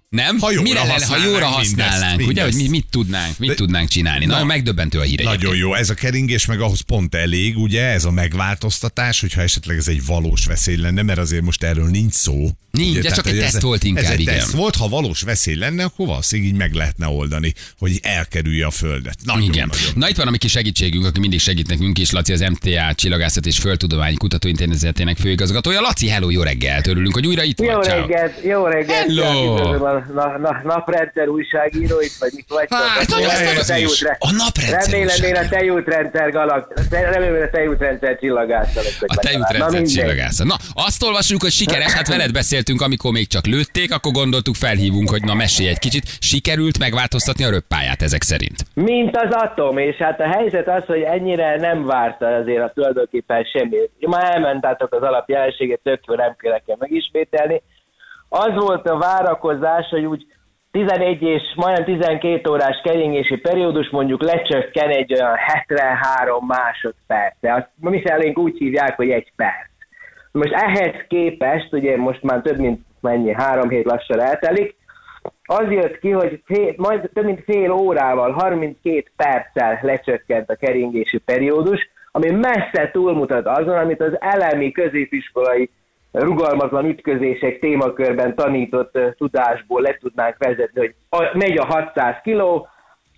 nem? 0.09 0.39
Ha 0.39 0.51
jóra 0.51 0.61
Mire 0.61 0.79
lenne, 0.79 0.89
ha 0.93 0.99
használnánk 0.99 1.31
jóra 1.31 1.49
mindezt, 1.49 1.75
használnánk, 1.79 2.17
ugye, 2.17 2.25
mindezt. 2.25 2.51
hogy 2.51 2.61
mi 2.61 2.67
mit 2.69 2.87
tudnánk, 2.89 3.37
mit 3.37 3.49
De- 3.49 3.55
tudnánk 3.55 3.89
csinálni. 3.89 4.25
Nagyon 4.25 4.41
Na, 4.41 4.47
megdöbbentő 4.47 4.99
a 4.99 5.01
hír 5.01 5.17
Nagyon 5.17 5.33
egyébként. 5.33 5.59
jó, 5.61 5.73
ez 5.73 5.89
a 5.89 5.93
keringés 5.93 6.45
meg 6.45 6.61
ahhoz 6.61 6.81
pont 6.81 7.15
elég, 7.15 7.57
ugye, 7.57 7.83
ez 7.83 8.05
a 8.05 8.11
megváltoztatás, 8.11 9.19
hogyha 9.19 9.41
esetleg 9.41 9.77
ez 9.77 9.87
egy 9.87 10.05
valós 10.05 10.45
veszély 10.45 10.75
lenne, 10.75 11.01
mert 11.01 11.19
azért 11.19 11.43
most 11.43 11.63
erről 11.63 11.89
nincs 11.89 12.13
szó. 12.13 12.49
Nincs, 12.79 12.97
ugye, 12.97 13.09
de 13.09 13.15
csak 13.15 13.27
egy 13.27 13.37
ez- 13.37 13.43
teszt 13.51 13.61
volt 13.61 13.83
inkább, 13.83 14.03
Ez 14.03 14.09
egy 14.09 14.19
igen. 14.19 14.33
teszt 14.33 14.51
volt, 14.51 14.75
ha 14.75 14.87
valós 14.87 15.21
veszély 15.21 15.55
lenne, 15.55 15.83
akkor 15.83 16.07
valószínűleg 16.07 16.51
így 16.51 16.57
meg 16.57 16.73
lehetne 16.73 17.07
oldani, 17.07 17.53
hogy 17.77 17.99
elkerülje 18.01 18.65
a 18.65 18.71
földet. 18.71 19.15
Nagyon, 19.23 19.41
Igen. 19.43 19.67
Nagyon. 19.71 19.91
Na 19.95 20.09
itt 20.09 20.15
van 20.17 20.27
a 20.27 20.29
mi 20.29 20.37
kis 20.37 20.51
segítségünk, 20.51 21.05
aki 21.05 21.19
mindig 21.19 21.39
segít 21.39 21.67
nekünk 21.67 21.97
is, 21.97 22.11
Laci 22.11 22.33
az 22.33 22.39
MTA 22.39 22.93
Csillagászat 22.95 23.45
és 23.45 23.57
Földtudományi 23.57 24.15
Kutatóintézetének 24.15 25.17
főigazgatója. 25.17 25.81
Laci, 25.81 26.07
hello, 26.07 26.29
jó 26.29 26.41
reggelt, 26.41 26.87
örülünk, 26.87 27.13
hogy 27.13 27.27
újra 27.27 27.43
itt 27.43 27.61
Jó 27.61 27.73
vagy. 27.73 27.83
Ciao. 27.83 27.99
reggelt, 27.99 28.43
jó 28.43 28.65
reggelt, 28.65 29.07
Hello! 29.07 29.55
a 29.55 30.05
na, 30.13 30.37
na, 30.37 30.61
naprendszer 30.63 31.27
újságíróit, 31.27 32.15
vagy 32.19 32.31
mit 32.35 32.45
vagy. 32.47 32.67
Hát, 32.69 33.11
a 34.19 34.31
naprendszer 34.31 34.91
Remélem, 34.91 35.23
én 35.23 35.35
a 35.35 35.39
újságíró. 35.39 35.49
tejútrendszer 35.49 36.31
galak, 36.31 36.73
remélem, 36.89 37.43
a 37.43 37.49
tejútrendszer 37.51 38.17
csillagásztal. 38.19 38.83
A 39.07 39.15
tejútrendszer 39.15 39.81
csillagászat. 39.83 40.47
Na, 40.47 40.57
azt 40.73 41.03
olvasjuk, 41.03 41.41
hogy 41.41 41.51
sikeres, 41.51 41.91
hát 41.91 42.07
veled 42.07 42.31
beszéltünk, 42.69 42.81
amikor 42.81 43.11
még 43.11 43.27
csak 43.27 43.45
lőtték, 43.45 43.93
akkor 43.93 44.11
gondoltuk, 44.11 44.55
felhívunk, 44.55 45.09
hogy 45.09 45.23
na 45.23 45.33
mesélj 45.33 45.69
egy 45.69 45.79
kicsit. 45.79 46.05
Sikerült 46.19 46.79
megváltoztatni 46.79 47.43
a 47.45 47.49
röppályát 47.49 48.01
ezek 48.01 48.21
szerint. 48.21 48.59
Mint 48.73 49.17
az 49.17 49.31
atom, 49.31 49.77
és 49.77 49.95
hát 49.95 50.19
a 50.19 50.27
helyzet 50.37 50.67
az, 50.67 50.85
hogy 50.85 51.01
ennyire 51.01 51.55
nem 51.59 51.85
várta 51.85 52.25
azért 52.25 52.63
a 52.63 52.71
tulajdonképpen 52.75 53.43
semmit. 53.43 53.89
Már 53.99 54.35
elmentátok 54.35 54.93
az 54.93 55.01
alapjelenséget, 55.01 55.79
tök 55.83 55.99
jó, 56.07 56.15
nem 56.15 56.35
kell 56.37 56.51
nekem 56.51 56.75
megismételni. 56.79 57.61
Az 58.29 58.53
volt 58.55 58.87
a 58.87 58.97
várakozás, 58.97 59.87
hogy 59.89 60.05
úgy 60.05 60.25
11 60.71 61.21
és 61.21 61.41
majdnem 61.55 61.85
12 61.85 62.49
órás 62.49 62.81
keringési 62.83 63.35
periódus 63.35 63.89
mondjuk 63.89 64.23
lecsökken 64.23 64.89
egy 64.89 65.13
olyan 65.13 65.35
73 65.35 66.45
másodpercre. 66.45 67.53
Azt 67.53 67.69
mi 67.75 68.01
szerint 68.05 68.37
úgy 68.37 68.57
hívják, 68.57 68.95
hogy 68.95 69.09
egy 69.09 69.31
perc. 69.35 69.68
Most 70.31 70.53
ehhez 70.53 71.05
képest, 71.07 71.73
ugye 71.73 71.97
most 71.97 72.23
már 72.23 72.41
több 72.41 72.57
mint 72.57 72.79
mennyi, 73.01 73.33
három 73.33 73.69
hét 73.69 73.85
lassan 73.85 74.19
eltelik, 74.19 74.75
az 75.45 75.71
jött 75.71 75.99
ki, 75.99 76.11
hogy 76.11 76.41
fél, 76.45 76.73
majd 76.77 77.09
több 77.13 77.25
mint 77.25 77.43
fél 77.43 77.71
órával, 77.71 78.31
32 78.31 79.03
perccel 79.15 79.79
lecsökkent 79.81 80.49
a 80.49 80.55
keringési 80.55 81.17
periódus, 81.17 81.89
ami 82.11 82.29
messze 82.29 82.89
túlmutat 82.91 83.47
azon, 83.47 83.77
amit 83.77 84.01
az 84.01 84.17
elemi 84.19 84.71
középiskolai 84.71 85.69
rugalmatlan 86.11 86.85
ütközések 86.85 87.59
témakörben 87.59 88.35
tanított 88.35 88.97
tudásból 89.17 89.81
le 89.81 89.97
tudnánk 89.99 90.35
vezetni, 90.37 90.95
hogy 91.09 91.27
megy 91.33 91.57
a 91.57 91.65
600 91.65 92.15
kiló, 92.23 92.67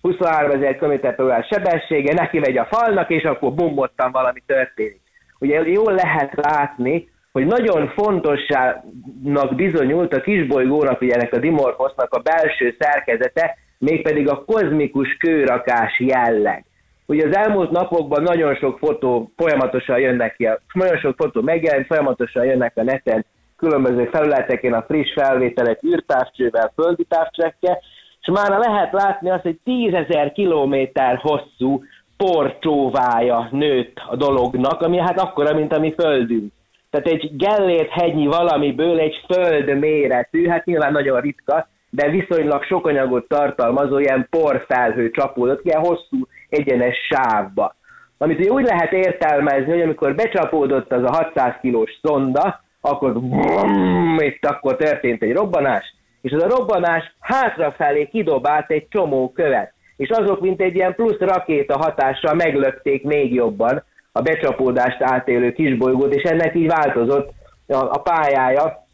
23 0.00 0.50
ezer 0.50 0.76
km 0.76 1.22
sebessége, 1.50 2.14
neki 2.14 2.38
megy 2.38 2.56
a 2.56 2.68
falnak, 2.70 3.10
és 3.10 3.22
akkor 3.22 3.52
bumbottan 3.52 4.12
valami 4.12 4.42
történik. 4.46 5.01
Ugye 5.42 5.68
jól 5.68 5.92
lehet 5.92 6.32
látni, 6.34 7.08
hogy 7.32 7.46
nagyon 7.46 7.88
fontosnak 7.88 9.54
bizonyult 9.54 10.14
a 10.14 10.20
kisbolygónak, 10.20 11.00
ugye 11.00 11.14
ennek 11.14 11.32
a 11.32 11.38
Dimorphosnak 11.38 12.14
a 12.14 12.20
belső 12.20 12.76
szerkezete, 12.78 13.56
mégpedig 13.78 14.28
a 14.28 14.44
kozmikus 14.44 15.16
kőrakás 15.16 16.00
jelleg. 16.00 16.64
Ugye 17.06 17.28
az 17.28 17.36
elmúlt 17.36 17.70
napokban 17.70 18.22
nagyon 18.22 18.54
sok 18.54 18.78
fotó 18.78 19.32
folyamatosan 19.36 19.98
jönnek 19.98 20.36
ki, 20.36 20.48
nagyon 20.72 20.98
sok 20.98 21.14
fotó 21.16 21.40
megjelent, 21.40 21.86
folyamatosan 21.86 22.44
jönnek 22.44 22.72
a 22.76 22.82
neten 22.82 23.24
különböző 23.56 24.08
felületeken 24.12 24.72
a 24.72 24.84
friss 24.88 25.12
felvételek 25.12 25.82
űrtávcsővel, 25.84 26.72
földi 26.74 27.04
távcsekkel, 27.04 27.78
és 28.20 28.28
már 28.32 28.58
lehet 28.58 28.92
látni 28.92 29.30
azt, 29.30 29.42
hogy 29.42 29.58
tízezer 29.64 30.32
kilométer 30.32 31.16
hosszú 31.16 31.82
porcsóvája 32.24 33.48
nőtt 33.50 34.00
a 34.08 34.16
dolognak, 34.16 34.80
ami 34.80 34.98
hát 34.98 35.20
akkora, 35.20 35.54
mint 35.54 35.72
a 35.72 35.78
mi 35.78 35.94
földünk. 35.98 36.52
Tehát 36.90 37.06
egy 37.06 37.36
Gellért 37.36 37.90
hegyi 37.90 38.26
valamiből 38.26 38.98
egy 38.98 39.24
föld 39.32 39.78
méretű, 39.78 40.48
hát 40.48 40.64
nyilván 40.64 40.92
nagyon 40.92 41.20
ritka, 41.20 41.68
de 41.90 42.10
viszonylag 42.10 42.62
sok 42.62 42.86
anyagot 42.86 43.28
tartalmazó 43.28 43.98
ilyen 43.98 44.26
porfelhő 44.30 45.10
csapódott, 45.10 45.64
ilyen 45.64 45.80
hosszú 45.80 46.26
egyenes 46.48 46.96
sávba. 47.08 47.74
Amit 48.18 48.50
úgy 48.50 48.64
lehet 48.64 48.92
értelmezni, 48.92 49.70
hogy 49.70 49.80
amikor 49.80 50.14
becsapódott 50.14 50.92
az 50.92 51.02
a 51.02 51.12
600 51.12 51.54
kilós 51.60 51.98
szonda, 52.02 52.60
akkor 52.80 53.12
brum, 53.12 54.16
itt 54.18 54.46
akkor 54.46 54.76
történt 54.76 55.22
egy 55.22 55.32
robbanás, 55.32 55.94
és 56.20 56.32
az 56.32 56.42
a 56.42 56.56
robbanás 56.56 57.14
hátrafelé 57.20 58.06
kidobált 58.06 58.70
egy 58.70 58.88
csomó 58.88 59.32
követ, 59.32 59.72
és 60.02 60.10
azok, 60.10 60.40
mint 60.40 60.60
egy 60.60 60.74
ilyen 60.74 60.94
plusz 60.94 61.18
rakéta 61.18 61.78
hatással 61.78 62.34
meglökték 62.34 63.02
még 63.02 63.34
jobban 63.34 63.84
a 64.12 64.22
becsapódást 64.22 65.02
átélő 65.02 65.52
kisbolygót, 65.52 66.14
és 66.14 66.22
ennek 66.22 66.54
így 66.54 66.66
változott 66.66 67.32
a, 67.68 67.74
a 67.74 67.98
pályája 67.98 68.86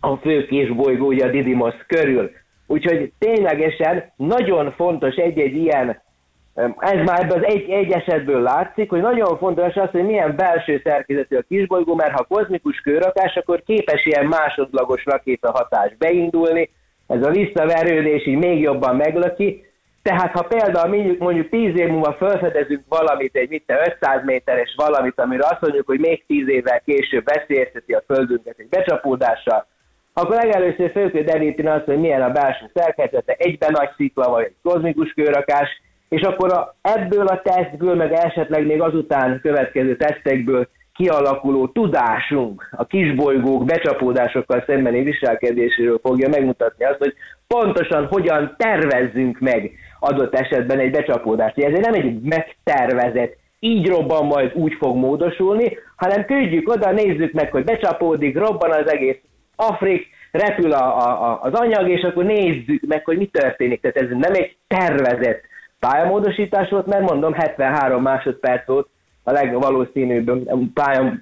a 0.00 0.16
fő 0.16 0.46
kisbolygó, 0.46 1.06
ugye 1.06 1.26
a 1.26 1.30
Didymos 1.30 1.74
körül. 1.86 2.30
Úgyhogy 2.66 3.12
ténylegesen 3.18 4.12
nagyon 4.16 4.72
fontos 4.72 5.14
egy-egy 5.14 5.56
ilyen, 5.56 6.02
ez 6.78 7.04
már 7.04 7.32
az 7.32 7.44
egy, 7.44 7.70
egy 7.70 7.92
esetből 7.92 8.42
látszik, 8.42 8.90
hogy 8.90 9.00
nagyon 9.00 9.38
fontos 9.38 9.74
az, 9.74 9.90
hogy 9.90 10.04
milyen 10.04 10.36
belső 10.36 10.80
szerkezetű 10.84 11.36
a 11.36 11.44
kisbolygó, 11.48 11.94
mert 11.94 12.12
ha 12.12 12.26
kozmikus 12.28 12.80
kőrakás, 12.80 13.36
akkor 13.36 13.62
képes 13.66 14.04
ilyen 14.04 14.26
másodlagos 14.26 15.04
rakéta 15.04 15.50
hatás 15.50 15.96
beindulni, 15.98 16.70
ez 17.06 17.22
a 17.22 17.30
visszaverődés 17.30 18.26
így 18.26 18.38
még 18.38 18.60
jobban 18.60 18.96
meglöki, 18.96 19.65
tehát 20.06 20.32
ha 20.32 20.42
például 20.42 20.88
mondjuk, 20.88 21.18
mondjuk 21.18 21.48
10 21.48 21.78
év 21.78 21.88
múlva 21.88 22.12
felfedezünk 22.12 22.82
valamit, 22.88 23.36
egy 23.36 23.48
mit 23.48 23.72
500 24.00 24.24
méteres 24.24 24.74
valamit, 24.76 25.20
amire 25.20 25.44
azt 25.44 25.60
mondjuk, 25.60 25.86
hogy 25.86 25.98
még 25.98 26.24
10 26.26 26.48
évvel 26.48 26.80
később 26.80 27.24
veszélyezteti 27.24 27.92
a 27.92 28.02
Földünket 28.06 28.58
egy 28.58 28.68
becsapódással, 28.68 29.66
akkor 30.12 30.36
legelőször 30.36 30.90
föl 30.90 31.10
kell 31.10 31.22
deríteni 31.22 31.68
azt, 31.68 31.84
hogy 31.84 31.98
milyen 31.98 32.22
a 32.22 32.30
belső 32.30 32.70
szerkezete, 32.74 33.34
egyben 33.38 33.72
nagy 33.72 33.90
szikla 33.96 34.30
vagy 34.30 34.44
egy 34.44 34.54
kozmikus 34.62 35.12
kőrakás, 35.12 35.68
és 36.08 36.22
akkor 36.22 36.52
a, 36.52 36.76
ebből 36.82 37.26
a 37.26 37.42
tesztből, 37.42 37.94
meg 37.94 38.12
esetleg 38.12 38.66
még 38.66 38.80
azután 38.80 39.40
következő 39.42 39.96
tesztekből 39.96 40.68
kialakuló 40.94 41.66
tudásunk 41.68 42.68
a 42.76 42.86
kisbolygók 42.86 43.64
becsapódásokkal 43.64 44.64
szembeni 44.66 45.02
viselkedéséről 45.02 45.98
fogja 46.02 46.28
megmutatni 46.28 46.84
azt, 46.84 46.98
hogy 46.98 47.14
pontosan 47.46 48.06
hogyan 48.06 48.54
tervezzünk 48.58 49.38
meg 49.38 49.72
adott 50.06 50.34
esetben 50.34 50.78
egy 50.78 50.90
becsapódást. 50.90 51.58
Ez 51.58 51.80
nem 51.80 51.94
egy 51.94 52.20
megtervezett, 52.20 53.36
így 53.60 53.88
robban 53.88 54.26
majd 54.26 54.54
úgy 54.54 54.74
fog 54.78 54.96
módosulni, 54.96 55.78
hanem 55.96 56.24
küldjük 56.24 56.68
oda, 56.68 56.90
nézzük 56.90 57.32
meg, 57.32 57.50
hogy 57.50 57.64
becsapódik, 57.64 58.38
robban 58.38 58.70
az 58.70 58.92
egész 58.92 59.18
Afrik, 59.56 60.06
repül 60.30 60.72
a, 60.72 61.08
a, 61.08 61.40
az 61.42 61.52
anyag, 61.52 61.88
és 61.88 62.02
akkor 62.02 62.24
nézzük 62.24 62.82
meg, 62.86 63.04
hogy 63.04 63.16
mi 63.16 63.26
történik. 63.26 63.80
Tehát 63.80 63.96
ez 63.96 64.08
nem 64.08 64.32
egy 64.32 64.56
tervezett 64.66 65.42
pályamódosítás 65.78 66.68
volt, 66.68 66.86
mert 66.86 67.10
mondom, 67.10 67.32
73 67.32 68.02
másodperc 68.02 68.66
volt 68.66 68.88
a 69.22 69.32
legvalószínűbb 69.32 70.30
pályam 70.74 71.20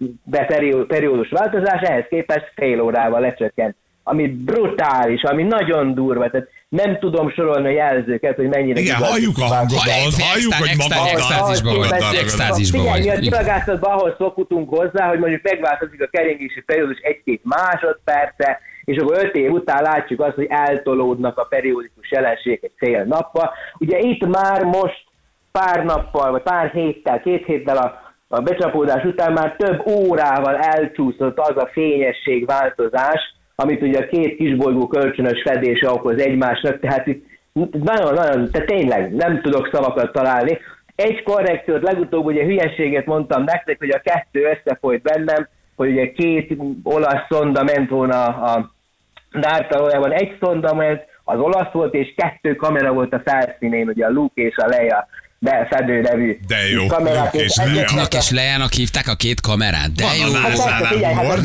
periódus 0.87 1.31
változás, 1.31 1.81
ehhez 1.81 2.05
képest 2.09 2.53
fél 2.55 2.81
órával 2.81 3.21
lecsökkent 3.21 3.77
ami 4.05 4.29
brutális, 4.29 5.23
ami 5.23 5.43
nagyon 5.43 5.95
durva, 5.95 6.31
tehát 6.31 6.49
nem 6.75 6.99
tudom 6.99 7.31
sorolni 7.31 7.67
a 7.67 7.71
jelzőket, 7.71 8.37
hogy 8.37 8.49
mennyire... 8.49 8.81
Igen, 8.81 8.97
halljuk 8.97 9.39
a 9.39 9.45
hangodat, 9.45 10.15
halljuk, 10.29 10.55
hogy 10.55 10.77
maga 10.77 11.09
extázisban 11.09 11.77
vagy. 11.77 12.99
Figyelj, 12.99 13.01
mi 13.01 13.09
a 13.09 13.21
csillagászatban 13.21 13.93
ahhoz 13.93 14.15
szokutunk 14.19 14.69
hozzá, 14.69 15.09
hogy 15.09 15.19
mondjuk 15.19 15.43
megváltozik 15.43 16.03
a 16.03 16.09
keringési 16.11 16.61
periódus 16.61 16.99
egy-két 16.99 17.41
másodperce, 17.45 18.61
és 18.85 18.97
akkor 18.97 19.25
öt 19.25 19.35
év 19.35 19.51
után 19.51 19.83
látjuk 19.83 20.21
azt, 20.21 20.35
hogy 20.35 20.47
eltolódnak 20.49 21.39
a 21.39 21.45
periódikus 21.45 22.11
jelenségek 22.11 22.63
egy 22.63 22.73
fél 22.77 23.05
nappa. 23.05 23.53
Ugye 23.79 23.99
itt 23.99 24.27
már 24.27 24.63
most 24.63 25.05
pár 25.53 25.85
nappal, 25.85 26.31
vagy 26.31 26.43
pár 26.43 26.71
héttel, 26.71 27.21
két 27.21 27.45
héttel 27.47 27.77
a 27.77 28.03
a 28.29 28.41
becsapódás 28.41 29.05
után 29.05 29.33
már 29.33 29.57
több 29.57 29.87
órával 29.87 30.57
elcsúszott 30.57 31.39
az 31.39 31.57
a 31.57 31.71
fényesség 31.73 32.47
változás, 32.47 33.35
amit 33.55 33.83
ugye 33.83 33.99
a 33.99 34.07
két 34.07 34.37
kisbolygó 34.37 34.87
kölcsönös 34.87 35.43
fedése 35.43 35.91
okoz 35.91 36.21
egymásnak, 36.21 36.81
tehát 36.81 37.07
itt 37.07 37.27
nagyon-nagyon, 37.83 38.51
tehát 38.51 38.69
tényleg 38.69 39.15
nem 39.15 39.41
tudok 39.43 39.69
szavakat 39.73 40.13
találni. 40.13 40.59
Egy 40.95 41.23
korrekciót 41.23 41.83
legutóbb 41.83 42.25
ugye 42.25 42.45
hülyeséget 42.45 43.07
mondtam 43.07 43.45
nektek, 43.45 43.79
hogy 43.79 43.91
a 43.91 44.01
kettő 44.05 44.41
összefolyt 44.43 45.03
bennem, 45.03 45.49
hogy 45.77 45.91
ugye 45.91 46.13
két 46.13 46.57
olasz 46.83 47.27
szonda 47.29 47.63
ment 47.63 47.91
volna 47.91 48.25
a 48.25 48.73
Dártalójában, 49.33 50.13
egy 50.13 50.37
szonda 50.41 50.75
ment, 50.75 51.03
az 51.25 51.39
olasz 51.39 51.73
volt, 51.73 51.95
és 51.95 52.15
kettő 52.17 52.55
kamera 52.55 52.93
volt 52.93 53.13
a 53.13 53.23
felszínén, 53.25 53.89
ugye 53.89 54.07
a 54.07 54.11
Luke 54.11 54.43
és 54.43 54.57
a 54.57 54.67
Leia 54.67 55.09
fedő 55.71 56.01
nevű 56.01 56.39
De 56.47 56.57
jó, 56.73 56.87
kamerák. 56.87 57.33
Luke 57.33 57.45
és. 57.45 57.61
Luke 57.97 58.17
és 58.17 58.31
Leának 58.31 58.73
hívták 58.73 59.09
a 59.09 59.15
két 59.15 59.41
kamerát, 59.41 59.93
de 59.93 60.05
Van 60.05 60.17
jó. 60.17 60.35
a 60.35 60.69
Hát 60.71 60.87
figyelj, 60.87 61.15
hát 61.15 61.25
a 61.25 61.29
Menő. 61.29 61.41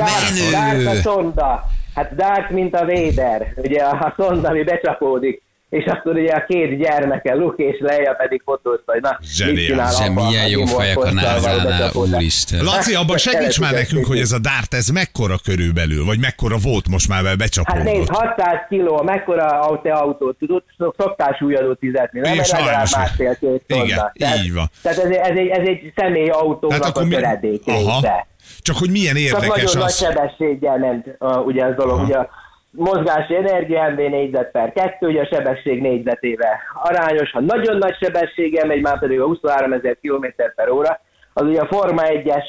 Dark, 0.51 0.83
Dark 0.83 0.97
a 0.97 1.01
szonda, 1.01 1.63
hát 1.99 2.15
Dark, 2.15 2.49
mint 2.49 2.75
a 2.75 2.85
Vader, 2.85 3.53
ugye 3.57 3.83
a 3.83 4.13
szonda, 4.17 4.49
ami 4.49 4.63
becsapódik, 4.63 5.41
és 5.69 5.85
akkor 5.85 6.15
ugye 6.15 6.31
a 6.31 6.45
két 6.47 6.77
gyermeke, 6.77 7.33
Luke 7.33 7.63
és 7.63 7.77
Leia 7.79 8.13
pedig 8.13 8.41
fotózta, 8.45 8.91
hogy 8.91 9.01
na, 9.01 9.15
mit 9.19 9.29
Zseniális. 9.29 9.65
csinál 9.67 9.91
Zse, 9.91 10.03
abba 10.05 10.27
milyen 10.27 10.43
a 10.43 10.47
jó 10.47 10.65
fejek 10.65 10.97
a 10.97 11.11
názánál, 11.11 11.89
úristen. 11.93 12.63
Laci, 12.63 12.93
abban 12.95 13.17
segíts 13.17 13.59
már 13.59 13.73
nekünk, 13.73 14.05
hogy 14.05 14.19
ez 14.19 14.31
a 14.31 14.39
Dart, 14.39 14.73
ez 14.73 14.87
mekkora 14.87 15.35
körülbelül, 15.43 16.05
vagy 16.05 16.19
mekkora 16.19 16.57
volt 16.63 16.87
most 16.89 17.07
már, 17.09 17.23
mert 17.23 17.39
Hát 17.39 17.83
nézd, 17.83 17.97
becsapódott. 17.97 18.35
600 18.37 18.55
kiló, 18.69 19.01
mekkora 19.03 19.45
autó, 19.45 19.89
autót 19.89 20.37
tudod, 20.37 20.63
szoktál 20.97 21.35
súlyadó 21.39 21.77
fizetni, 21.79 22.19
nem? 22.19 22.35
Legalább 22.37 22.65
sajnos. 22.65 22.95
másfél-két 22.95 23.63
Igen, 23.67 23.99
így 24.43 24.53
van. 24.53 24.69
Tehát 24.81 24.97
ez, 24.97 25.09
ez, 25.09 25.37
egy, 25.37 25.47
ez 25.47 25.67
egy 25.67 25.93
személyautónak 25.95 26.97
a 26.97 27.03
mi- 27.03 27.13
töredék 27.13 27.65
része. 27.65 28.27
Csak 28.61 28.75
hogy 28.79 28.91
milyen 28.91 29.15
Csak 29.15 29.23
érdekes 29.23 29.63
nagyon 29.63 29.77
nagy 29.77 29.83
az. 29.83 29.97
sebességgel 29.97 30.77
ment 30.77 31.05
uh, 31.19 31.45
ugye 31.45 31.65
az 31.65 31.75
dolog. 31.75 31.95
Aha. 31.95 32.03
Ugye 32.03 32.17
a 32.17 32.29
mozgási 32.71 33.35
energia 33.35 33.89
MV 33.89 33.97
négyzet 33.97 34.51
per 34.51 34.73
kettő, 34.73 35.07
ugye 35.07 35.21
a 35.21 35.29
sebesség 35.31 35.81
négyzetével 35.81 36.55
arányos. 36.83 37.31
Ha 37.31 37.39
nagyon 37.39 37.77
nagy 37.77 37.95
sebességgel 37.99 38.65
megy, 38.65 38.81
már 38.81 38.99
pedig 38.99 39.19
a 39.19 39.25
23 39.25 39.73
ezer 39.73 39.97
km 40.01 40.25
per 40.55 40.69
óra, 40.69 40.99
az 41.33 41.43
ugye 41.43 41.59
a 41.61 41.67
Forma 41.67 42.01
1-es 42.05 42.43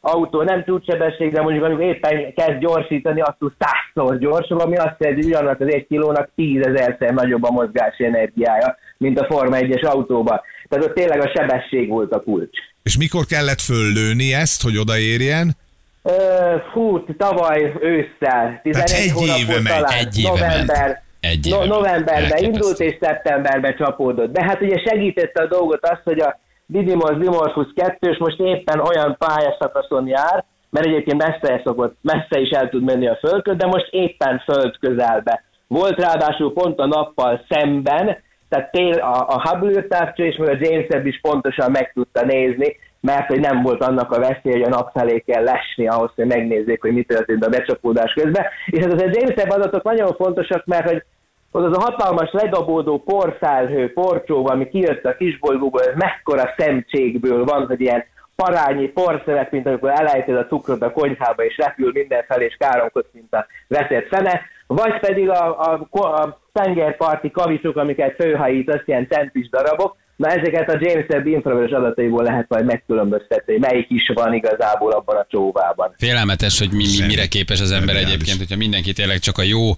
autó 0.00 0.42
nem 0.42 0.64
csúcssebesség, 0.64 1.32
de 1.32 1.42
mondjuk 1.42 1.64
amikor 1.64 1.84
éppen 1.84 2.34
kezd 2.34 2.58
gyorsítani, 2.58 3.20
attól 3.20 3.52
százszor 3.58 4.18
gyorsul, 4.18 4.60
ami 4.60 4.76
azt 4.76 4.96
jelenti, 4.98 5.22
hogy 5.22 5.32
ugyanaz 5.32 5.56
az 5.60 5.72
egy 5.72 5.86
kilónak 5.86 6.30
tízezerszer 6.34 7.14
nagyobb 7.14 7.42
a 7.42 7.50
mozgási 7.50 8.04
energiája, 8.04 8.76
mint 8.96 9.20
a 9.20 9.24
Forma 9.24 9.56
1-es 9.56 9.90
autóban. 9.90 10.40
Tehát 10.68 10.84
ott 10.84 10.94
tényleg 10.94 11.20
a 11.20 11.32
sebesség 11.34 11.88
volt 11.88 12.12
a 12.12 12.22
kulcs. 12.22 12.58
És 12.82 12.96
mikor 12.96 13.24
kellett 13.24 13.60
föllőni 13.60 14.34
ezt, 14.34 14.62
hogy 14.62 14.78
odaérjen? 14.78 15.56
Ö, 16.02 16.56
Fú, 16.72 17.04
tavaly 17.16 17.72
ősszel, 17.80 18.60
11 18.62 18.90
egy 18.90 19.10
hónapot 19.10 19.38
éve 19.38 19.60
megy, 19.60 19.72
talán, 19.72 19.98
egy 19.98 20.18
éve 20.18 20.28
november, 20.28 20.86
ment. 20.86 21.02
Egy 21.20 21.46
éve 21.46 21.56
no, 21.56 21.64
novemberben 21.64 22.44
indult, 22.44 22.80
és 22.80 22.96
szeptemberben 23.00 23.76
csapódott. 23.76 24.32
De 24.32 24.44
hát 24.44 24.60
ugye 24.60 24.78
segítette 24.78 25.42
a 25.42 25.46
dolgot 25.46 25.86
az, 25.86 25.98
hogy 26.04 26.20
a 26.20 26.38
Didymos 26.66 27.18
Dimorphus 27.18 27.72
2 27.74 28.16
most 28.18 28.38
éppen 28.38 28.80
olyan 28.80 29.16
pályaszakaszon 29.18 30.06
jár, 30.06 30.44
mert 30.70 30.86
egyébként 30.86 31.22
messze, 31.22 31.60
szokott, 31.64 31.96
messze 32.02 32.40
is 32.40 32.50
el 32.50 32.68
tud 32.68 32.82
menni 32.82 33.08
a 33.08 33.18
földköd, 33.20 33.56
de 33.56 33.66
most 33.66 33.88
éppen 33.90 34.42
föld 34.44 34.78
közelbe. 34.78 35.44
Volt 35.66 36.00
ráadásul 36.00 36.52
pont 36.52 36.78
a 36.78 36.86
nappal 36.86 37.44
szemben, 37.48 38.16
tehát 38.50 38.70
tél, 38.70 38.92
a, 38.92 39.28
a 39.28 39.48
Hubble 39.48 39.70
űrtávcső 39.70 40.24
és 40.24 40.36
meg 40.36 40.48
a 40.48 40.56
James 40.60 40.86
Webb 40.88 41.06
is 41.06 41.20
pontosan 41.20 41.70
meg 41.70 41.92
tudta 41.92 42.24
nézni, 42.24 42.76
mert 43.00 43.26
hogy 43.26 43.40
nem 43.40 43.62
volt 43.62 43.84
annak 43.84 44.12
a 44.12 44.18
veszély, 44.18 44.52
hogy 44.52 44.62
a 44.62 44.68
nap 44.68 44.90
felé 44.92 45.18
kell 45.18 45.42
lesni 45.42 45.88
ahhoz, 45.88 46.10
hogy 46.14 46.26
megnézzék, 46.26 46.80
hogy 46.80 46.92
mi 46.92 47.02
történt 47.02 47.44
a 47.44 47.48
becsapódás 47.48 48.12
közben. 48.12 48.44
És 48.66 48.84
ez 48.84 48.92
az 48.92 49.02
a 49.02 49.10
James 49.12 49.36
Webb 49.36 49.50
adatok 49.50 49.82
nagyon 49.82 50.14
fontosak, 50.14 50.64
mert 50.66 50.88
hogy 50.88 51.02
az 51.50 51.64
az 51.64 51.76
a 51.76 51.80
hatalmas 51.80 52.30
ledobódó 52.32 52.98
porfelhő, 52.98 53.92
porcsó, 53.92 54.48
ami 54.48 54.68
kijött 54.68 55.04
a 55.04 55.16
kisbolygóból, 55.16 55.82
ez 55.82 55.94
mekkora 55.96 56.54
szemcségből 56.56 57.44
van, 57.44 57.66
hogy 57.66 57.80
ilyen 57.80 58.04
parányi 58.36 58.88
porszövet, 58.88 59.50
mint 59.50 59.66
amikor 59.66 59.90
elejted 59.90 60.36
a 60.36 60.46
cukrot 60.46 60.82
a 60.82 60.92
konyhába, 60.92 61.44
és 61.44 61.56
repül 61.56 61.90
mindenfelé, 61.94 62.44
és 62.44 62.56
káromkodsz, 62.58 63.10
mint 63.12 63.34
a 63.34 63.46
veszett 63.68 64.06
fene, 64.06 64.40
vagy 64.66 65.00
pedig 65.00 65.28
a, 65.28 65.60
a, 65.60 65.88
a 65.90 66.39
tengerparti 66.52 67.30
kavicsok, 67.30 67.76
amiket 67.76 68.14
főhajítasz, 68.14 68.82
ilyen 68.86 69.06
centis 69.10 69.48
darabok, 69.48 69.96
Na 70.20 70.28
ezeket 70.28 70.68
a 70.68 70.78
James 70.80 71.06
Webb 71.08 71.26
infravörös 71.26 71.70
adataiból 71.70 72.22
lehet 72.22 72.46
majd 72.48 72.64
megkülönböztetni, 72.64 73.52
hogy 73.52 73.60
melyik 73.60 73.90
is 73.90 74.10
van 74.14 74.34
igazából 74.34 74.92
abban 74.92 75.16
a 75.16 75.26
csóvában. 75.28 75.94
Félelmetes, 75.98 76.58
hogy 76.58 76.70
mi, 76.72 76.84
mi, 76.98 77.06
mire 77.06 77.26
képes 77.26 77.60
az 77.60 77.70
ember 77.70 77.96
egyébként, 77.96 78.38
hogyha 78.38 78.56
mindenki 78.56 78.92
tényleg 78.92 79.18
csak 79.18 79.38
a 79.38 79.42
jó, 79.42 79.68
uh, 79.68 79.76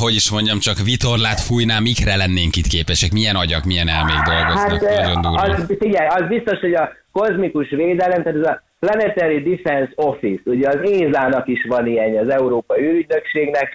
hogy 0.00 0.14
is 0.14 0.30
mondjam, 0.30 0.58
csak 0.58 0.78
vitorlát 0.78 1.40
fújná, 1.40 1.78
mikre 1.78 2.16
lennénk 2.16 2.56
itt 2.56 2.66
képesek, 2.66 3.12
milyen 3.12 3.36
agyak, 3.36 3.64
milyen 3.64 3.88
elmék 3.88 4.22
dolgoznak, 4.30 4.70
Hát 4.70 4.80
nagyon 4.80 5.16
eh, 5.16 5.20
durva. 5.22 5.40
az, 5.40 5.76
figyelj, 5.78 6.08
az 6.08 6.28
biztos, 6.28 6.58
hogy 6.60 6.74
a 6.74 6.92
kozmikus 7.12 7.68
védelem, 7.70 8.22
tehát 8.22 8.38
ez 8.38 8.46
a 8.52 8.62
Planetary 8.80 9.42
Defense 9.42 9.92
Office, 9.94 10.42
ugye 10.44 10.68
az 10.68 10.90
ESA-nak 10.90 11.48
is 11.48 11.64
van 11.68 11.86
ilyen, 11.86 12.16
az 12.26 12.32
Európai 12.32 12.82
űrügynökségnek, 12.82 13.68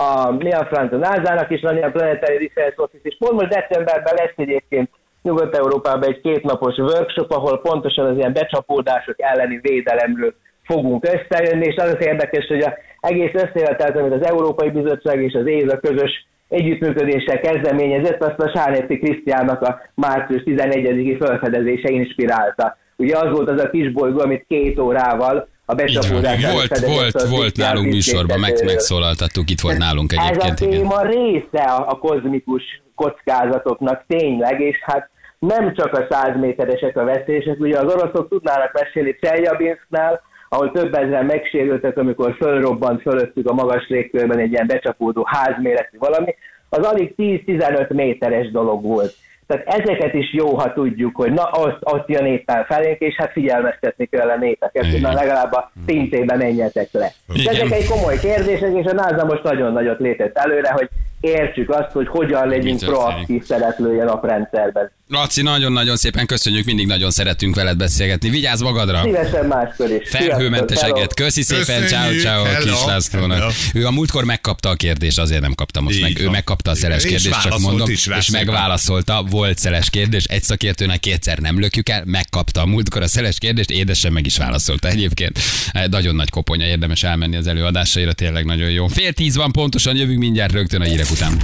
a, 0.00 0.30
mi 0.30 0.52
a 0.52 0.66
franc, 0.70 0.92
a 0.92 0.96
NASA-nak 0.96 1.50
is 1.50 1.60
van 1.60 1.76
ilyen 1.76 1.92
Planetary 1.92 2.46
Defense 2.46 2.82
Office, 2.82 3.08
és 3.08 3.16
pont 3.18 3.32
most 3.32 3.48
decemberben 3.48 4.14
lesz 4.14 4.36
egyébként 4.36 4.90
Nyugat-Európában 5.22 6.08
egy 6.08 6.20
kétnapos 6.20 6.76
workshop, 6.76 7.30
ahol 7.30 7.60
pontosan 7.60 8.06
az 8.06 8.16
ilyen 8.16 8.32
becsapódások 8.32 9.14
elleni 9.20 9.58
védelemről 9.62 10.34
fogunk 10.64 11.04
összejönni, 11.04 11.66
és 11.66 11.76
az 11.76 11.88
az 11.88 12.06
érdekes, 12.06 12.46
hogy 12.46 12.60
az 12.60 12.72
egész 13.00 13.34
összejövetet, 13.34 13.96
amit 13.96 14.12
az 14.12 14.26
Európai 14.26 14.70
Bizottság 14.70 15.22
és 15.22 15.34
az 15.34 15.46
ESA 15.46 15.78
közös 15.78 16.26
együttműködéssel 16.48 17.40
kezdeményezett, 17.40 18.22
azt 18.22 18.40
a 18.40 18.50
Sárnéti 18.54 18.98
Krisztiánnak 18.98 19.62
a 19.62 19.80
március 19.94 20.42
11-i 20.44 21.16
felfedezése 21.20 21.90
inspirálta. 21.90 22.76
Ugye 22.96 23.16
az 23.16 23.30
volt 23.30 23.50
az 23.50 23.62
a 23.62 23.70
kis 23.70 23.92
bolygó, 23.92 24.20
amit 24.20 24.44
két 24.48 24.78
órával 24.78 25.48
a 25.70 25.74
becsapódás 25.74 26.42
előtt 26.42 26.78
Volt, 26.78 26.86
volt, 26.86 27.28
volt 27.28 27.56
nálunk 27.56 27.86
műsorban, 27.86 28.40
meg, 28.40 28.64
megszólaltattuk, 28.64 29.50
itt 29.50 29.60
volt 29.60 29.78
nálunk 29.78 30.12
ez 30.12 30.18
a 30.18 30.28
egyébként. 30.28 30.70
Téma 30.70 31.02
része 31.02 31.62
a, 31.62 31.88
a 31.88 31.98
kozmikus 31.98 32.62
kockázatoknak 32.94 34.04
tényleg, 34.06 34.60
és 34.60 34.76
hát 34.82 35.10
nem 35.38 35.74
csak 35.74 35.92
a 35.92 36.06
100 36.10 36.36
méteresek 36.36 36.96
a 36.96 37.04
veszélyesek, 37.04 37.60
ugye 37.60 37.78
az 37.78 37.94
oroszok 37.94 38.28
tudnának 38.28 38.72
mesélni 38.72 39.16
Cseljabinsknál, 39.20 40.20
ahol 40.48 40.70
több 40.72 40.94
ezeren 40.94 41.26
megsérültek, 41.26 41.98
amikor 41.98 42.34
fölrobbant 42.36 43.02
fölöttük 43.02 43.48
a 43.48 43.54
magas 43.54 43.88
légkörben 43.88 44.38
egy 44.38 44.52
ilyen 44.52 44.66
becsapódó 44.66 45.26
házméretű 45.30 45.98
valami, 45.98 46.34
az 46.68 46.86
alig 46.86 47.14
10-15 47.16 47.94
méteres 47.94 48.50
dolog 48.50 48.82
volt. 48.82 49.14
Tehát 49.48 49.66
ezeket 49.66 50.14
is 50.14 50.32
jó, 50.32 50.54
ha 50.54 50.72
tudjuk, 50.72 51.16
hogy 51.16 51.32
na, 51.32 51.42
azt, 51.42 51.78
azt 51.80 52.04
jön 52.06 52.24
éppen 52.24 52.64
felénk, 52.64 52.98
és 52.98 53.14
hát 53.16 53.32
figyelmeztetni 53.32 54.06
kell 54.06 54.28
a 54.28 54.36
népeket, 54.36 54.90
hogy 54.90 55.00
na 55.00 55.12
legalább 55.12 55.52
a 55.52 55.70
pintébe 55.86 56.36
menjetek 56.36 56.88
le. 56.92 57.12
Igen. 57.34 57.54
Ezek 57.54 57.70
egy 57.70 57.88
komoly 57.88 58.18
kérdések, 58.18 58.74
és 58.74 58.84
a 58.84 58.92
NASA 58.92 59.24
most 59.24 59.42
nagyon 59.42 59.72
nagyot 59.72 59.98
lépett 59.98 60.38
előre, 60.38 60.70
hogy 60.70 60.88
értsük 61.20 61.70
azt, 61.70 61.90
hogy 61.92 62.08
hogyan 62.08 62.48
legyünk 62.48 62.78
proaktív 62.78 63.42
szereplője 63.42 64.02
a 64.02 64.04
naprendszerben. 64.04 64.90
Laci, 65.10 65.42
nagyon-nagyon 65.42 65.96
szépen 65.96 66.26
köszönjük, 66.26 66.64
mindig 66.64 66.86
nagyon 66.86 67.10
szeretünk 67.10 67.54
veled 67.54 67.76
beszélgetni. 67.76 68.30
Vigyázz 68.30 68.60
magadra! 68.62 69.02
Szívesen 69.02 69.46
máskor 69.46 69.90
is. 69.90 70.08
Felhőmenteseket. 70.08 70.94
Sziasztok, 70.94 71.14
Köszi 71.14 71.42
szépen, 71.42 71.86
ciao 71.86 72.12
ciao 72.14 72.44
Kis 72.60 72.84
Lászlónak. 72.86 73.38
hello. 73.38 73.50
Ő 73.74 73.86
a 73.86 73.90
múltkor 73.90 74.24
megkapta 74.24 74.68
a 74.68 74.74
kérdést, 74.74 75.18
azért 75.18 75.40
nem 75.40 75.54
kapta 75.54 75.80
most 75.80 75.96
Így 75.96 76.02
meg. 76.02 76.18
Ő 76.18 76.22
van. 76.22 76.32
megkapta 76.32 76.70
a 76.70 76.74
szeles 76.74 77.02
kérdést, 77.04 77.42
csak 77.42 77.58
mondom, 77.58 77.90
is 77.90 78.06
és 78.06 78.30
megválaszolta. 78.30 79.22
Volt 79.30 79.58
szeles 79.58 79.90
kérdés, 79.90 80.24
egy 80.24 80.42
szakértőnek 80.42 81.00
kétszer 81.00 81.38
nem 81.38 81.60
lökjük 81.60 81.88
el, 81.88 82.02
megkapta 82.06 82.60
a 82.60 82.66
múltkor 82.66 83.02
a 83.02 83.08
szeles 83.08 83.38
kérdést, 83.38 83.70
édesen 83.70 84.12
meg 84.12 84.26
is 84.26 84.36
válaszolta 84.36 84.88
egyébként. 84.88 85.38
Eh, 85.72 85.86
Nagyon 85.86 86.14
nagy 86.14 86.30
koponya, 86.30 86.66
érdemes 86.66 87.02
elmenni 87.02 87.36
az 87.36 87.46
előadásaira, 87.46 88.12
tényleg 88.12 88.44
nagyon 88.44 88.70
jó. 88.70 88.86
Fél 88.86 89.12
tíz 89.12 89.36
van 89.36 89.52
pontosan, 89.52 89.96
jövünk 89.96 90.18
mindjárt 90.18 90.52
rögtön 90.52 90.80
a 90.80 90.84
hírek 90.84 91.10
után. 91.10 91.36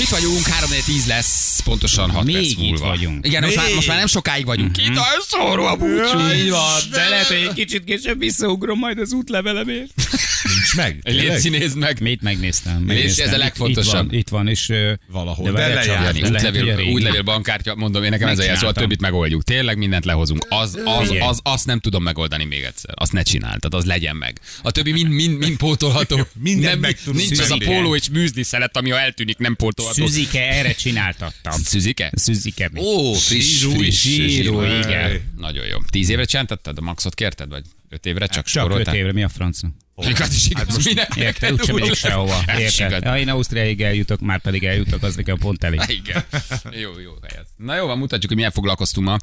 Itt 0.00 0.08
vagyunk, 0.08 0.46
3 0.46 0.70
10 0.84 1.06
lesz, 1.06 1.60
pontosan 1.64 2.10
6 2.10 2.24
Még 2.24 2.50
itt 2.50 2.58
múlva. 2.58 2.86
vagyunk. 2.86 3.26
Igen, 3.26 3.42
most 3.42 3.56
már, 3.56 3.66
most 3.74 3.88
már 3.88 3.96
nem 3.96 4.06
sokáig 4.06 4.44
vagyunk. 4.44 4.76
Itt 4.78 4.96
a 4.96 5.04
szóró 5.28 5.64
a 5.64 5.76
búcsú. 5.76 6.18
Így 6.34 6.50
van, 6.50 6.80
de 6.90 7.08
lehet, 7.08 7.26
hogy 7.26 7.36
egy 7.36 7.52
kicsit 7.54 7.84
később 7.84 8.18
visszaugrom 8.18 8.78
majd 8.78 8.98
az 8.98 9.12
útlevelemért. 9.12 9.90
Nincs 10.54 10.76
meg. 10.76 10.98
Légy 11.02 11.40
Tényleg? 11.40 11.60
nézd 11.60 11.76
meg. 11.76 12.00
Mit 12.00 12.22
megnéztem? 12.22 12.74
ez 12.76 12.80
megnéztem. 12.86 13.28
a 13.28 13.30
Itt- 13.32 13.36
legfontosabb. 13.36 14.04
Itt 14.04 14.08
van, 14.08 14.18
itt 14.18 14.28
van 14.28 14.48
és... 14.48 14.72
Valahol, 15.06 15.52
de 15.52 15.68
de 15.68 15.92
a 15.92 16.28
Útlevél, 16.28 16.78
útlevél, 16.92 17.22
bankkártya, 17.22 17.74
mondom, 17.74 18.02
én 18.04 18.10
nekem 18.10 18.28
ez 18.28 18.38
a 18.38 18.42
jelszó, 18.42 18.60
a 18.60 18.64
Megcsináltam. 18.64 18.82
többit 18.82 19.00
megoldjuk. 19.00 19.42
Tényleg 19.44 19.78
mindent 19.78 20.04
lehozunk. 20.04 20.46
Az, 20.48 20.78
az, 20.84 21.06
Figyelj. 21.08 21.28
az, 21.28 21.40
azt 21.42 21.66
nem 21.66 21.78
tudom 21.78 22.02
megoldani 22.02 22.44
még 22.44 22.62
egyszer. 22.62 22.94
Azt 22.94 23.12
ne 23.12 23.22
csináltad, 23.22 23.74
az 23.74 23.84
legyen 23.84 24.16
meg. 24.16 24.40
A 24.62 24.70
többi 24.70 24.92
mind, 24.92 25.08
mind, 25.08 25.38
mind 25.38 25.56
pótolható. 25.56 26.16
Mindent 26.42 26.72
nem, 26.72 26.78
meg 26.78 26.96
Nincs 27.12 27.38
az 27.38 27.50
a 27.50 27.56
póló 27.64 27.94
és 27.94 28.08
műzli 28.08 28.42
szelet, 28.42 28.76
ami 28.76 28.90
ha 28.90 28.98
eltűnik, 28.98 29.38
nem 29.38 29.56
pótolható. 29.56 30.06
Szüzike, 30.06 30.50
erre 30.52 30.72
csináltattam. 30.72 31.52
Szüzike? 31.52 32.10
Szüzike. 32.14 32.70
Ó, 32.76 33.12
friss, 33.12 33.64
friss. 33.64 34.02
zsírú. 34.02 34.62
igen. 34.62 35.32
Nagyon 35.36 35.66
jó. 35.66 35.78
Tíz 35.90 36.08
évre 36.08 36.24
csináltattad? 36.24 36.78
A 36.78 36.80
maxot 36.80 37.14
kérted? 37.14 37.48
Vagy 37.48 37.64
öt 37.88 38.06
évre 38.06 38.26
csak, 38.26 38.46
Csak 38.46 38.78
öt 38.78 38.92
évre, 38.92 39.12
mi 39.12 39.22
a 39.22 39.28
francnak? 39.28 39.72
Igaz 40.00 40.34
is 40.34 40.48
igaz, 40.48 40.84
minek 40.84 41.16
Érted? 41.16 41.22
érted? 41.22 41.52
Úgysem 41.52 41.74
úgy 41.74 41.80
megyek 41.80 42.02
lesz. 42.02 42.10
sehova. 42.12 42.42
Is 42.58 42.78
Érted? 42.78 43.04
Ha 43.04 43.18
én 43.18 43.28
Ausztriáig 43.28 43.80
eljutok, 43.80 44.20
már 44.20 44.40
pedig 44.40 44.64
eljutok, 44.64 45.02
az 45.02 45.16
nekem 45.16 45.36
pont 45.38 45.64
elég. 45.64 45.80
Igen. 46.04 46.24
Jó, 46.70 46.98
jó 46.98 47.12
helyez. 47.28 47.46
Na 47.56 47.76
jó, 47.76 47.86
van, 47.86 47.98
mutatjuk, 47.98 48.26
hogy 48.26 48.36
milyen 48.36 48.50
foglalkoztunk 48.50 49.06
ma. 49.06 49.16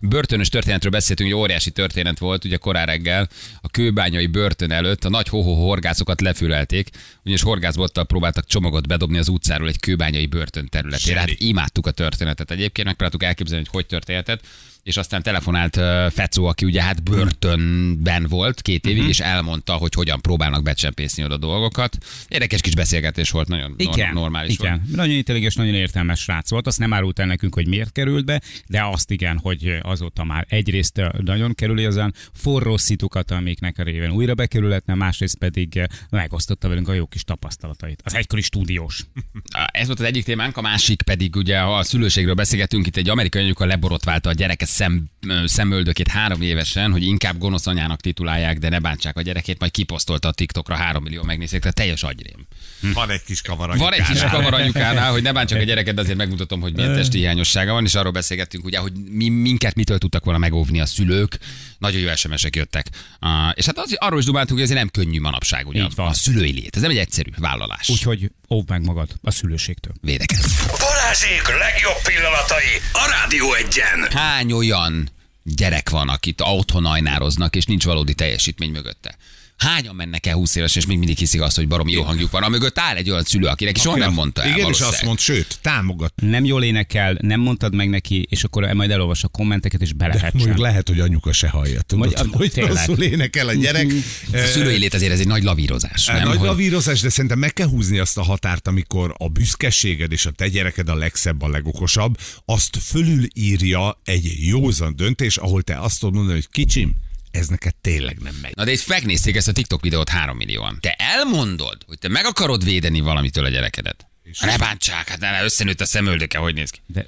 Börtönös 0.00 0.48
történetről 0.48 0.92
beszéltünk, 0.92 1.30
hogy 1.32 1.40
óriási 1.40 1.70
történet 1.70 2.18
volt, 2.18 2.44
ugye 2.44 2.56
korán 2.56 2.86
reggel 2.86 3.28
a 3.60 3.68
kőbányai 3.68 4.26
börtön 4.26 4.70
előtt 4.70 5.04
a 5.04 5.08
nagy 5.08 5.28
hoho 5.28 5.54
horgászokat 5.54 6.20
lefülelték, 6.20 6.88
ugyanis 7.22 7.42
horgászbottal 7.42 8.04
próbáltak 8.04 8.46
csomagot 8.46 8.88
bedobni 8.88 9.18
az 9.18 9.28
utcáról 9.28 9.68
egy 9.68 9.80
kőbányai 9.80 10.26
börtön 10.26 10.68
területére. 10.68 11.18
Hát 11.18 11.30
imádtuk 11.38 11.86
a 11.86 11.90
történetet 11.90 12.50
egyébként, 12.50 12.86
megpróbáltuk 12.86 13.22
elképzelni, 13.22 13.64
hogy 13.64 13.72
hogy 13.74 13.86
történhetett 13.86 14.40
és 14.84 14.96
aztán 14.96 15.22
telefonált 15.22 15.80
Fecó, 16.12 16.46
aki 16.46 16.64
ugye 16.64 16.82
hát 16.82 17.02
börtönben 17.02 18.26
volt 18.28 18.62
két 18.62 18.86
évig, 18.86 19.08
és 19.08 19.20
elmondta, 19.20 19.72
hogy 19.72 19.94
hogyan 19.94 20.20
próbálnak 20.20 20.62
becsempészni 20.62 21.24
oda 21.24 21.36
dolgokat. 21.36 21.98
Érdekes 22.28 22.60
kis 22.60 22.74
beszélgetés 22.74 23.30
volt, 23.30 23.48
nagyon 23.48 23.74
Igen, 23.76 24.12
normális 24.12 24.52
igen. 24.52 24.82
volt. 24.84 24.96
Nagyon 24.96 25.14
intelligens, 25.14 25.54
nagyon 25.54 25.74
értelmes 25.74 26.20
srác 26.20 26.50
volt. 26.50 26.66
Azt 26.66 26.78
nem 26.78 26.92
árult 26.92 27.18
el 27.18 27.26
nekünk, 27.26 27.54
hogy 27.54 27.66
miért 27.66 27.92
került 27.92 28.24
be, 28.24 28.40
de 28.66 28.84
azt 28.84 29.10
igen, 29.10 29.38
hogy 29.38 29.78
azóta 29.82 30.24
már 30.24 30.46
egyrészt 30.48 31.00
nagyon 31.24 31.54
kerüli 31.54 31.84
azon 31.84 32.14
forró 32.32 32.76
szitukat, 32.76 33.30
amiknek 33.30 33.78
a 33.78 33.82
révén 33.82 34.10
újra 34.10 34.34
bekerülhetne, 34.34 34.94
másrészt 34.94 35.38
pedig 35.38 35.86
megosztotta 36.10 36.68
velünk 36.68 36.88
a 36.88 36.92
jó 36.92 37.06
kis 37.06 37.24
tapasztalatait. 37.24 38.02
Az 38.04 38.14
egykori 38.14 38.42
stúdiós. 38.42 39.04
Ez 39.72 39.86
volt 39.86 40.00
az 40.00 40.06
egyik 40.06 40.24
témánk, 40.24 40.56
a 40.56 40.60
másik 40.60 41.02
pedig 41.02 41.36
ugye, 41.36 41.60
ha 41.60 41.76
a 41.76 41.82
szülőségről 41.82 42.34
beszélgetünk, 42.34 42.86
itt 42.86 42.96
egy 42.96 43.08
amerikai 43.08 43.42
anyuka 43.42 43.64
leborotválta 43.66 44.28
a 44.28 44.32
gyereke 44.32 44.64
szem, 44.74 45.10
szemöldökét 45.44 46.08
három 46.08 46.42
évesen, 46.42 46.92
hogy 46.92 47.02
inkább 47.02 47.38
gonosz 47.38 47.66
anyának 47.66 48.00
titulálják, 48.00 48.58
de 48.58 48.68
ne 48.68 48.78
bántsák 48.78 49.16
a 49.16 49.22
gyerekét, 49.22 49.58
majd 49.58 49.72
kiposztolta 49.72 50.28
a 50.28 50.32
TikTokra, 50.32 50.74
három 50.74 51.02
millió 51.02 51.22
megnézték, 51.22 51.60
tehát 51.60 51.76
teljes 51.76 52.02
agyrém. 52.02 52.46
Van 52.80 53.10
egy 53.10 53.22
kis 53.22 53.42
kavar 53.42 53.76
Van 53.76 53.92
egy 53.92 54.06
kis 54.06 54.20
kavar 54.30 54.54
anyukánál, 54.54 55.12
hogy 55.12 55.22
ne 55.22 55.32
bántsak 55.32 55.60
a 55.60 55.62
gyereket, 55.62 55.94
de 55.94 56.00
azért 56.00 56.16
megmutatom, 56.16 56.60
hogy 56.60 56.74
milyen 56.74 56.94
testi 56.94 57.18
hiányossága 57.18 57.72
van, 57.72 57.84
és 57.84 57.94
arról 57.94 58.12
beszélgettünk, 58.12 58.64
ugye, 58.64 58.78
hogy 58.78 58.92
mi, 59.10 59.28
minket 59.28 59.74
mitől 59.74 59.98
tudtak 59.98 60.24
volna 60.24 60.38
megóvni 60.38 60.80
a 60.80 60.86
szülők. 60.86 61.38
Nagyon 61.78 62.00
jó 62.00 62.14
SMS-ek 62.14 62.56
jöttek. 62.56 62.86
Uh, 63.20 63.30
és 63.54 63.66
hát 63.66 63.78
az, 63.78 63.96
arról 63.98 64.18
is 64.18 64.24
dumáltunk, 64.24 64.60
hogy 64.60 64.68
ez 64.68 64.74
nem 64.74 64.88
könnyű 64.88 65.20
manapság, 65.20 65.66
ugye, 65.66 65.82
Így 65.82 65.94
van. 65.94 66.06
a 66.06 66.12
szülői 66.12 66.52
lét. 66.52 66.76
Ez 66.76 66.82
nem 66.82 66.90
egy 66.90 66.98
egyszerű 66.98 67.30
vállalás. 67.36 67.88
Úgyhogy 67.88 68.30
óvd 68.50 68.68
meg 68.68 68.84
magad 68.84 69.08
a 69.22 69.30
szülőségtől. 69.30 69.92
Védekezz. 70.00 70.66
Balázsék 70.78 71.48
legjobb 71.58 72.02
pillanatai 72.04 72.80
a 72.92 73.08
Rádió 73.10 73.54
egyen. 73.54 74.10
Hány 74.10 74.52
olyan 74.52 75.08
gyerek 75.42 75.90
van, 75.90 76.08
akit 76.08 76.40
otthon 76.40 76.86
ajnároznak, 76.86 77.56
és 77.56 77.64
nincs 77.64 77.84
valódi 77.84 78.14
teljesítmény 78.14 78.70
mögötte? 78.70 79.16
Hányan 79.56 79.94
mennek 79.94 80.26
el 80.26 80.34
20 80.34 80.54
éves, 80.54 80.76
és 80.76 80.86
még 80.86 80.98
mindig 80.98 81.16
hiszik 81.18 81.40
azt, 81.40 81.56
hogy 81.56 81.68
baromi 81.68 81.92
jó 81.92 82.02
hangjuk 82.02 82.30
van, 82.30 82.42
amögött 82.42 82.78
áll 82.78 82.96
egy 82.96 83.10
olyan 83.10 83.22
szülő, 83.22 83.46
akinek 83.46 83.76
soha 83.76 83.96
nem 83.96 84.12
mondta 84.12 84.42
el 84.42 84.56
Igen, 84.56 84.68
és 84.68 84.80
azt 84.80 85.02
mond, 85.04 85.18
sőt, 85.18 85.58
támogat. 85.62 86.12
Nem 86.22 86.44
jól 86.44 86.64
énekel, 86.64 87.16
nem 87.20 87.40
mondtad 87.40 87.74
meg 87.74 87.88
neki, 87.88 88.26
és 88.30 88.44
akkor 88.44 88.72
majd 88.72 88.90
elolvas 88.90 89.24
a 89.24 89.28
kommenteket, 89.28 89.80
és 89.80 89.92
belefetsen. 89.92 90.30
Mondjuk 90.34 90.58
lehet, 90.58 90.88
hogy 90.88 91.00
anyuka 91.00 91.32
se 91.32 91.48
hallja. 91.48 91.80
Tudod, 91.80 92.12
Vagy- 92.30 92.52
hogy 92.54 92.66
rosszul 92.66 93.02
énekel 93.02 93.48
a 93.48 93.52
gyerek. 93.52 93.86
A 94.32 94.36
szülői 94.36 94.78
lét 94.78 94.94
azért 94.94 95.12
ez 95.12 95.20
egy 95.20 95.26
nagy 95.26 95.42
lavírozás, 95.42 96.06
nem? 96.06 96.22
Nagy 96.28 96.36
Hogy- 96.36 96.46
lavírozás, 96.48 97.00
de 97.00 97.08
szerintem 97.08 97.38
meg 97.38 97.52
kell 97.52 97.68
húzni 97.68 97.98
azt 97.98 98.18
a 98.18 98.22
határt, 98.22 98.68
amikor 98.68 99.14
a 99.18 99.28
büszkeséged 99.28 100.12
és 100.12 100.26
a 100.26 100.30
te 100.30 100.48
gyereked 100.48 100.88
a 100.88 100.94
legszebb, 100.94 101.42
a 101.42 101.48
legokosabb, 101.48 102.18
azt 102.44 102.76
fölülírja 102.82 104.00
egy 104.04 104.32
józan 104.46 104.96
döntés, 104.96 105.36
ahol 105.36 105.62
te 105.62 105.78
azt 105.80 106.00
tudod 106.00 106.14
mondani, 106.14 106.34
hogy 106.36 106.48
kicsim, 106.50 106.92
ez 107.34 107.46
neked 107.46 107.74
tényleg 107.74 108.18
nem 108.18 108.34
megy. 108.42 108.52
Na 108.56 108.64
de 108.64 108.72
itt 108.72 108.86
megnézték 108.86 109.36
ezt 109.36 109.48
a 109.48 109.52
TikTok 109.52 109.82
videót 109.82 110.08
3 110.08 110.36
millióan. 110.36 110.78
Te 110.80 110.92
elmondod, 110.92 111.76
hogy 111.86 111.98
te 111.98 112.08
meg 112.08 112.24
akarod 112.24 112.64
védeni 112.64 113.00
valamitől 113.00 113.44
a 113.44 113.48
gyerekedet. 113.48 114.06
Ha 114.38 114.46
ne 114.46 114.58
bántsák, 114.58 115.08
hát 115.08 115.20
ne, 115.20 115.42
összenőtt 115.44 115.80
a 115.80 115.84
szemöldöke, 115.84 116.38
hogy 116.38 116.54
néz 116.54 116.70
ki. 116.70 116.78
De 116.86 117.06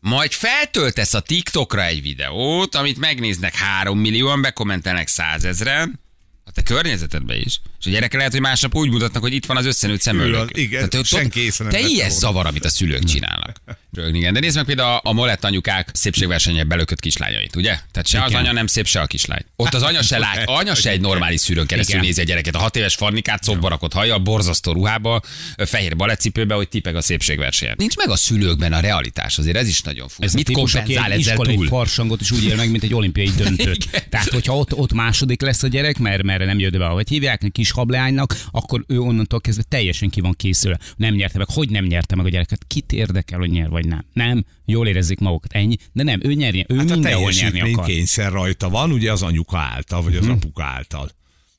Majd 0.00 0.32
feltöltesz 0.32 1.14
a 1.14 1.20
TikTokra 1.20 1.84
egy 1.84 2.02
videót, 2.02 2.74
amit 2.74 2.98
megnéznek 2.98 3.54
3 3.54 3.98
millióan, 3.98 4.40
bekommentelnek 4.40 5.08
100 5.08 5.44
ezeren. 5.44 6.00
A 6.44 6.52
te 6.52 6.62
környezetedbe 6.62 7.36
is. 7.36 7.60
És 7.80 7.86
a 7.86 7.90
gyerekek 7.90 8.16
lehet, 8.16 8.32
hogy 8.32 8.40
másnap 8.40 8.74
úgy 8.74 8.90
mutatnak, 8.90 9.22
hogy 9.22 9.32
itt 9.32 9.46
van 9.46 9.56
az 9.56 9.66
összenőtt 9.66 10.00
szemöldök. 10.00 10.56
Igen, 10.56 10.88
Tehát, 10.88 11.06
senki 11.06 11.40
észre 11.40 11.64
nem 11.64 11.72
Te 11.72 11.88
volna. 11.88 12.08
zavar, 12.08 12.46
amit 12.46 12.64
a 12.64 12.68
szülők 12.68 13.04
csinálnak. 13.04 13.56
Rögni, 13.92 14.18
igen. 14.18 14.32
De 14.32 14.40
nézd 14.40 14.56
meg 14.56 14.64
például 14.64 14.88
a, 14.88 15.00
a 15.04 15.12
molett 15.12 15.44
anyukák 15.44 15.88
szépségversenyen 15.92 16.68
belökött 16.68 17.00
kislányait, 17.00 17.56
ugye? 17.56 17.78
Tehát 17.92 18.06
se 18.06 18.22
az 18.22 18.30
Igen. 18.30 18.42
anya 18.42 18.52
nem 18.52 18.66
szép, 18.66 18.86
se 18.86 19.00
a 19.00 19.06
kislány. 19.06 19.44
Ott 19.56 19.74
az 19.74 19.82
anya 19.82 20.02
se 20.02 20.18
lát, 20.18 20.48
anya 20.60 20.74
se 20.74 20.90
egy 20.90 21.00
normális 21.00 21.40
szűrőn 21.40 21.66
keresztül 21.66 21.94
Igen. 21.94 22.06
nézi 22.06 22.20
a 22.20 22.24
gyereket. 22.24 22.54
A 22.54 22.58
hat 22.58 22.76
éves 22.76 22.94
farnikát 22.94 23.42
szobba 23.42 23.68
rakott 23.68 23.92
hajjal, 23.92 24.18
borzasztó 24.18 24.72
ruhába, 24.72 25.20
fehér 25.56 25.96
baletcipőbe, 25.96 26.54
hogy 26.54 26.68
tipeg 26.68 26.96
a 26.96 27.00
szépségversenyen. 27.00 27.74
Nincs 27.78 27.96
meg 27.96 28.08
a 28.08 28.16
szülőkben 28.16 28.72
a 28.72 28.80
realitás, 28.80 29.38
azért 29.38 29.56
ez 29.56 29.68
is 29.68 29.82
nagyon 29.82 30.08
fura. 30.08 30.26
Ez 30.26 30.34
Mit 30.34 30.52
kompenzál 30.52 31.12
ezzel 31.12 31.36
túl? 31.36 31.66
farsangot 31.66 32.20
is 32.20 32.30
úgy 32.30 32.44
él 32.44 32.56
meg, 32.56 32.70
mint 32.70 32.82
egy 32.82 32.94
olimpiai 32.94 33.30
döntőt. 33.42 33.84
Igen. 33.84 34.02
Tehát, 34.08 34.28
hogyha 34.28 34.56
ott, 34.56 34.74
ott 34.74 34.92
második 34.92 35.40
lesz 35.40 35.62
a 35.62 35.68
gyerek, 35.68 35.98
mert, 35.98 36.22
mert 36.22 36.44
nem 36.44 36.58
jött 36.58 36.78
be, 36.78 36.86
ahogy 36.86 37.08
hívják, 37.08 37.42
egy 37.42 37.52
kis 37.52 37.70
hableánynak, 37.70 38.36
akkor 38.50 38.84
ő 38.86 38.98
onnantól 38.98 39.40
kezdve 39.40 39.64
teljesen 39.68 40.10
ki 40.10 40.20
van 40.20 40.34
készülve. 40.36 40.78
Nem 40.96 41.14
nyerte 41.14 41.38
meg. 41.38 41.46
Hogy 41.50 41.70
nem 41.70 41.84
nyerte 41.84 42.16
meg 42.16 42.26
a 42.26 42.28
gyereket? 42.28 42.64
Kit 42.66 42.92
érdekel, 42.92 43.38
hogy 43.38 43.50
nyer 43.50 43.68
vagy 43.68 43.79
nem? 43.86 44.04
Nem, 44.12 44.44
jól 44.66 44.86
érezzék 44.88 45.18
magukat. 45.18 45.52
Ennyi. 45.52 45.76
De 45.92 46.02
nem, 46.02 46.20
ő 46.22 46.32
nyerje. 46.34 46.64
Ő 46.68 46.76
Hát 46.76 46.90
a 46.90 46.92
mindenhol 46.92 47.30
nyerni 47.30 47.72
akar. 47.72 47.84
kényszer 47.84 48.32
rajta 48.32 48.68
van, 48.68 48.92
ugye 48.92 49.12
az 49.12 49.22
anyuka 49.22 49.58
által, 49.58 50.02
vagy 50.02 50.16
az 50.16 50.24
Mhm. 50.24 50.32
apuka 50.34 50.64
által. 50.64 51.10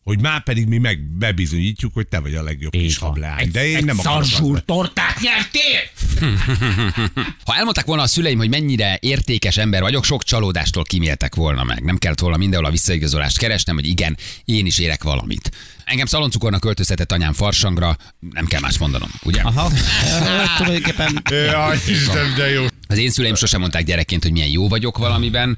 Hogy 0.03 0.19
már 0.21 0.43
pedig 0.43 0.67
mi 0.67 0.77
meg 0.77 0.99
bebizonyítjuk, 1.17 1.93
hogy 1.93 2.07
te 2.07 2.19
vagy 2.19 2.35
a 2.35 2.43
legjobb 2.43 2.71
kis 2.71 2.81
Így 2.81 2.97
van. 2.99 3.09
hableány. 3.09 3.51
De 3.51 3.67
én 3.67 3.75
egy 3.75 3.85
nem 3.85 3.99
akarok. 3.99 4.23
szarzsúr 4.23 4.65
tortát 4.65 5.19
nyertél! 5.21 5.79
Ha 7.45 7.55
elmondták 7.55 7.85
volna 7.85 8.01
a 8.01 8.07
szüleim, 8.07 8.37
hogy 8.37 8.49
mennyire 8.49 8.97
értékes 9.01 9.57
ember 9.57 9.81
vagyok, 9.81 10.03
sok 10.05 10.23
csalódástól 10.23 10.83
kiméltek 10.83 11.35
volna 11.35 11.63
meg. 11.63 11.83
Nem 11.83 11.97
kellett 11.97 12.19
volna 12.19 12.37
mindenhol 12.37 12.67
a 12.67 12.71
visszaigazolást 12.71 13.37
keresnem, 13.37 13.75
hogy 13.75 13.87
igen, 13.87 14.17
én 14.45 14.65
is 14.65 14.79
érek 14.79 15.03
valamit. 15.03 15.51
Engem 15.91 16.05
szaloncukornak 16.05 16.59
költöztetett 16.59 17.11
anyám 17.11 17.33
farsangra, 17.33 17.97
nem 18.19 18.45
kell 18.45 18.59
más 18.59 18.77
mondanom, 18.77 19.09
ugye? 19.23 19.41
Aha, 19.41 19.71
Hát, 20.25 20.57
tulajdonképpen 20.57 21.21
Jaj, 21.29 21.77
Isten, 21.87 22.33
de 22.35 22.49
jó. 22.49 22.65
Az 22.87 22.97
én 22.97 23.09
szüleim 23.09 23.35
sosem 23.35 23.59
mondták 23.59 23.83
gyerekként, 23.83 24.23
hogy 24.23 24.31
milyen 24.31 24.47
jó 24.47 24.67
vagyok 24.67 24.97
valamiben. 24.97 25.57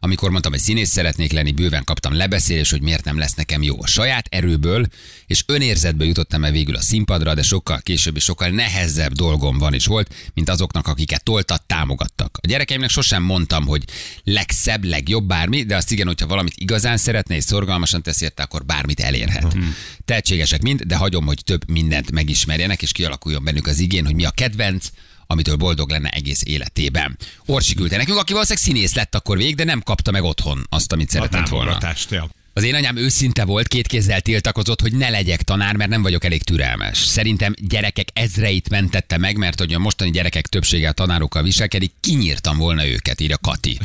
Amikor 0.00 0.30
mondtam, 0.30 0.52
hogy 0.52 0.60
színész 0.60 0.90
szeretnék 0.90 1.32
lenni, 1.32 1.52
bőven 1.52 1.84
kaptam 1.84 2.14
lebeszélés, 2.14 2.70
hogy 2.70 2.82
miért 2.82 3.04
nem 3.04 3.18
lesz 3.18 3.34
nekem 3.34 3.62
jó. 3.62 3.82
A 3.82 3.86
saját 3.86 4.26
erőből 4.30 4.86
és 5.26 5.44
önérzetből 5.46 6.06
jutottam 6.06 6.44
el 6.44 6.50
végül 6.50 6.76
a 6.76 6.80
színpadra, 6.80 7.34
de 7.34 7.42
sokkal 7.42 7.80
később 7.82 8.16
és 8.16 8.24
sokkal 8.24 8.48
nehezebb 8.48 9.12
dolgom 9.12 9.58
van 9.58 9.74
és 9.74 9.86
volt, 9.86 10.14
mint 10.34 10.48
azoknak, 10.48 10.86
akiket 10.86 11.22
toltat, 11.24 11.62
támogattak. 11.66 12.38
A 12.42 12.46
gyerekeimnek 12.46 12.90
sosem 12.90 13.22
mondtam, 13.22 13.66
hogy 13.66 13.84
legszebb, 14.24 14.84
legjobb 14.84 15.24
bármi, 15.24 15.62
de 15.62 15.76
azt 15.76 15.90
igen, 15.90 16.06
hogyha 16.06 16.26
valamit 16.26 16.54
igazán 16.56 16.96
szeretne 16.96 17.34
és 17.34 17.44
szorgalmasan 17.44 18.02
tesz 18.02 18.20
érte, 18.20 18.42
akkor 18.42 18.64
bármit 18.64 19.00
elérhet. 19.00 19.56
Tehetségesek 20.04 20.62
mind, 20.62 20.82
de 20.82 20.96
hagyom, 20.96 21.26
hogy 21.26 21.40
több 21.44 21.70
mindent 21.70 22.10
megismerjenek, 22.10 22.82
és 22.82 22.92
kialakuljon 22.92 23.44
bennük 23.44 23.66
az 23.66 23.78
igén, 23.78 24.04
hogy 24.04 24.14
mi 24.14 24.24
a 24.24 24.30
kedvenc, 24.30 24.86
amitől 25.26 25.56
boldog 25.56 25.90
lenne 25.90 26.08
egész 26.08 26.42
életében. 26.44 27.18
Orsi 27.46 27.74
küldte 27.74 27.96
nekünk, 27.96 28.18
aki 28.18 28.32
valószínűleg 28.32 28.64
színész 28.64 28.94
lett 28.94 29.14
akkor 29.14 29.36
végig, 29.36 29.56
de 29.56 29.64
nem 29.64 29.82
kapta 29.82 30.10
meg 30.10 30.22
otthon 30.22 30.66
azt, 30.68 30.92
amit 30.92 31.10
szeretett 31.10 31.48
volna. 31.48 31.78
ja. 32.10 32.28
Az 32.54 32.62
én 32.62 32.74
anyám 32.74 32.96
őszinte 32.96 33.44
volt, 33.44 33.68
két 33.68 33.86
kézzel 33.86 34.20
tiltakozott, 34.20 34.80
hogy 34.80 34.92
ne 34.92 35.08
legyek 35.08 35.42
tanár, 35.42 35.76
mert 35.76 35.90
nem 35.90 36.02
vagyok 36.02 36.24
elég 36.24 36.42
türelmes. 36.42 36.98
Szerintem 36.98 37.54
gyerekek 37.58 38.08
ezreit 38.12 38.68
mentette 38.68 39.18
meg, 39.18 39.36
mert 39.36 39.58
hogy 39.58 39.74
a 39.74 39.78
mostani 39.78 40.10
gyerekek 40.10 40.46
többsége 40.46 40.88
a 40.88 40.92
tanárokkal 40.92 41.42
viselkedik, 41.42 41.92
kinyírtam 42.00 42.56
volna 42.56 42.86
őket, 42.86 43.20
írja 43.20 43.38
Kati. 43.38 43.78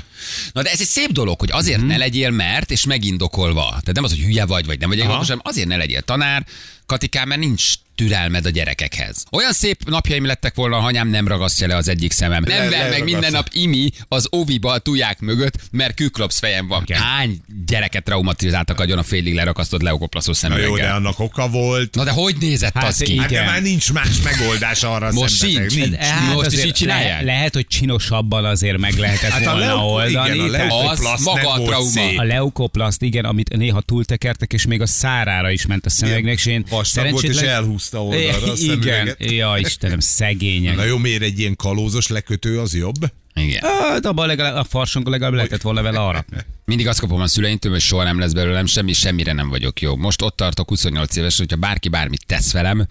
Na 0.51 0.62
de 0.62 0.71
ez 0.71 0.82
egy 0.82 0.88
szép 0.88 1.12
dolog, 1.12 1.39
hogy 1.39 1.51
azért 1.51 1.86
ne 1.86 1.97
legyél 1.97 2.30
mert, 2.30 2.71
és 2.71 2.86
megindokolva. 2.86 3.67
Tehát 3.67 3.93
nem 3.93 4.03
az, 4.03 4.10
hogy 4.10 4.23
hülye 4.23 4.45
vagy, 4.45 4.65
vagy 4.65 4.80
nem 4.80 4.89
vagy 4.89 4.99
okos, 4.99 5.27
hanem 5.27 5.41
azért 5.43 5.67
ne 5.67 5.77
legyél 5.77 6.01
tanár, 6.01 6.45
Katikám, 6.88 7.28
mert 7.28 7.39
nincs 7.41 7.63
türelmed 7.95 8.45
a 8.45 8.50
gyerekekhez. 8.50 9.23
Olyan 9.32 9.52
szép 9.54 9.89
napjaim 9.89 10.26
lettek 10.26 10.56
volna, 10.56 10.76
ha 10.80 10.86
anyám 10.86 11.08
nem 11.08 11.28
ragasztja 11.28 11.67
le 11.67 11.76
az 11.76 11.88
egyik 11.88 12.12
szemem. 12.12 12.43
Nem 12.47 12.58
Le- 12.58 12.69
ver 12.78 12.89
meg 12.89 13.04
minden 13.04 13.32
nap 13.32 13.47
imi 13.52 13.89
az 14.08 14.30
óviba 14.36 14.71
a 14.71 14.78
tuják 14.78 15.19
mögött, 15.19 15.54
mert 15.71 15.93
küklops 15.93 16.38
fejem 16.39 16.67
van. 16.67 16.82
Igen. 16.86 17.02
Hány 17.02 17.39
gyereket 17.65 18.04
traumatizáltak 18.04 18.80
agyon 18.80 18.97
a 18.97 19.04
félig 19.04 19.34
lerakasztott 19.34 19.82
leokoplaszos 19.82 20.39
Na 20.41 20.47
jó, 20.50 20.54
de 20.56 20.62
szemüveggel? 20.63 20.95
annak 20.95 21.19
oka 21.19 21.50
volt. 21.50 21.95
Na 21.95 22.04
de 22.04 22.12
hogy 22.12 22.36
nézett 22.39 22.73
Hát 22.73 22.88
az 22.88 22.97
ki? 22.97 23.17
Hát 23.17 23.30
de 23.30 23.45
már 23.45 23.62
nincs 23.62 23.93
más 23.93 24.21
megoldás 24.23 24.84
arra 24.84 25.12
Most 25.12 25.36
sincs. 25.38 25.76
Nincs. 25.76 25.95
Hát 25.95 26.34
Most 26.34 26.52
is 26.52 26.63
így 26.65 26.73
csinálják? 26.73 27.19
Le, 27.19 27.26
lehet, 27.26 27.54
hogy 27.54 27.67
csinosabban 27.67 28.45
azért 28.45 28.78
meg 28.78 28.93
lehetett 28.93 29.30
Hát 29.32 29.45
a 29.45 29.52
volna 29.52 29.65
leuko- 29.65 29.84
oldani. 29.91 30.36
igen, 30.38 30.69
a 30.69 30.89
Az 30.89 31.21
maga 31.23 31.52
a 31.52 31.62
trauma. 31.62 31.89
szép. 31.89 32.19
A 32.19 32.23
leukoplaszt, 32.23 33.02
igen, 33.02 33.26
amit 33.26 33.58
néha 33.58 33.82
túltekertek, 33.82 34.54
és 34.54 34.65
még 34.65 34.82
a 34.82 34.88
szárára 34.88 35.52
is 35.52 35.65
ment 35.65 35.86
a 35.86 35.89
szemüvegnek, 35.89 36.34
és 36.34 36.45
én 36.45 36.65
Vastag 36.77 37.11
volt, 37.11 37.23
és 37.23 37.37
elhúzta 37.37 38.03
oldalra 38.03 38.51
a 38.51 38.55
Igen, 38.73 39.15
ja 39.19 39.57
Istenem, 39.57 39.99
szegények. 39.99 40.75
Na 40.75 40.83
jó, 40.83 40.97
miért 40.97 41.21
egy 41.21 41.39
ilyen 41.39 41.55
kalózos 41.55 42.07
lekötő 42.07 42.59
az 42.59 42.75
jobb? 42.75 43.11
Igen. 43.33 43.61
Hát 43.63 44.05
abban 44.05 44.27
legalább, 44.27 44.55
a 44.55 44.63
farsonkon 44.63 45.11
legalább 45.11 45.33
lehetett 45.33 45.61
volna 45.61 45.81
vele 45.81 45.99
arra. 45.99 46.25
Mindig 46.65 46.87
azt 46.87 46.99
kapom 46.99 47.21
a 47.21 47.27
szüleimtől, 47.27 47.71
hogy 47.71 47.81
soha 47.81 48.03
nem 48.03 48.19
lesz 48.19 48.31
belőlem 48.31 48.65
semmi, 48.65 48.93
semmire 48.93 49.33
nem 49.33 49.49
vagyok 49.49 49.81
jó. 49.81 49.95
Most 49.95 50.21
ott 50.21 50.35
tartok 50.35 50.69
28 50.69 51.15
éves, 51.15 51.37
hogyha 51.37 51.55
bárki 51.55 51.89
bármit 51.89 52.25
tesz 52.25 52.51
velem, 52.51 52.87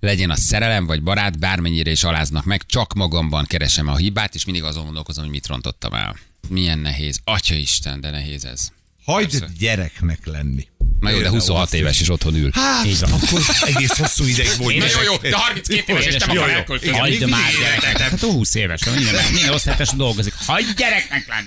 legyen 0.00 0.30
a 0.30 0.36
szerelem 0.36 0.86
vagy 0.86 1.02
barát, 1.02 1.38
bármennyire 1.38 1.90
is 1.90 2.04
aláznak 2.04 2.44
meg, 2.44 2.62
csak 2.66 2.94
magamban 2.94 3.44
keresem 3.44 3.88
a 3.88 3.96
hibát, 3.96 4.34
és 4.34 4.44
mindig 4.44 4.62
azon 4.62 4.84
gondolkozom, 4.84 5.22
hogy 5.22 5.32
mit 5.32 5.46
rontottam 5.46 5.94
el. 5.94 6.16
Milyen 6.48 6.78
nehéz. 6.78 7.20
Atya 7.24 7.54
Isten, 7.54 8.00
de 8.00 8.10
nehéz 8.10 8.44
ez. 8.44 8.68
Hagyd 9.04 9.30
Persze. 9.30 9.54
gyereknek 9.58 10.26
lenni. 10.26 10.66
Na 11.00 11.10
jó, 11.10 11.16
de 11.16 11.22
Például 11.22 11.40
26 11.40 11.62
azt, 11.62 11.74
éves 11.74 12.00
és 12.00 12.10
otthon 12.10 12.34
ül. 12.34 12.50
Hát, 12.54 12.84
Így 12.84 12.98
van. 12.98 13.12
akkor 13.12 13.40
egész 13.66 13.98
hosszú 13.98 14.24
ideig 14.24 14.50
volt. 14.58 14.76
Na 14.76 14.84
jó, 14.86 15.02
jó, 15.02 15.16
de 15.30 15.36
32 15.36 15.92
éves 15.92 16.06
és 16.06 16.16
nem 16.16 16.36
akar 16.36 16.50
elköltözni. 16.50 16.96
Hagyd 16.96 17.28
már 17.28 17.50
gyereket. 17.60 18.10
Hát 18.10 18.22
ó, 18.22 18.30
20 18.32 18.54
éves, 18.54 18.84
minden, 18.84 19.14
minden 19.32 19.52
osztálytárs 19.52 19.90
dolgozik. 19.96 20.34
Hagyd 20.46 20.74
gyereknek 20.76 21.26
lenni. 21.28 21.46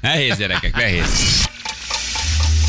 Nehéz 0.00 0.36
gyerekek, 0.36 0.76
nehéz. 0.76 1.06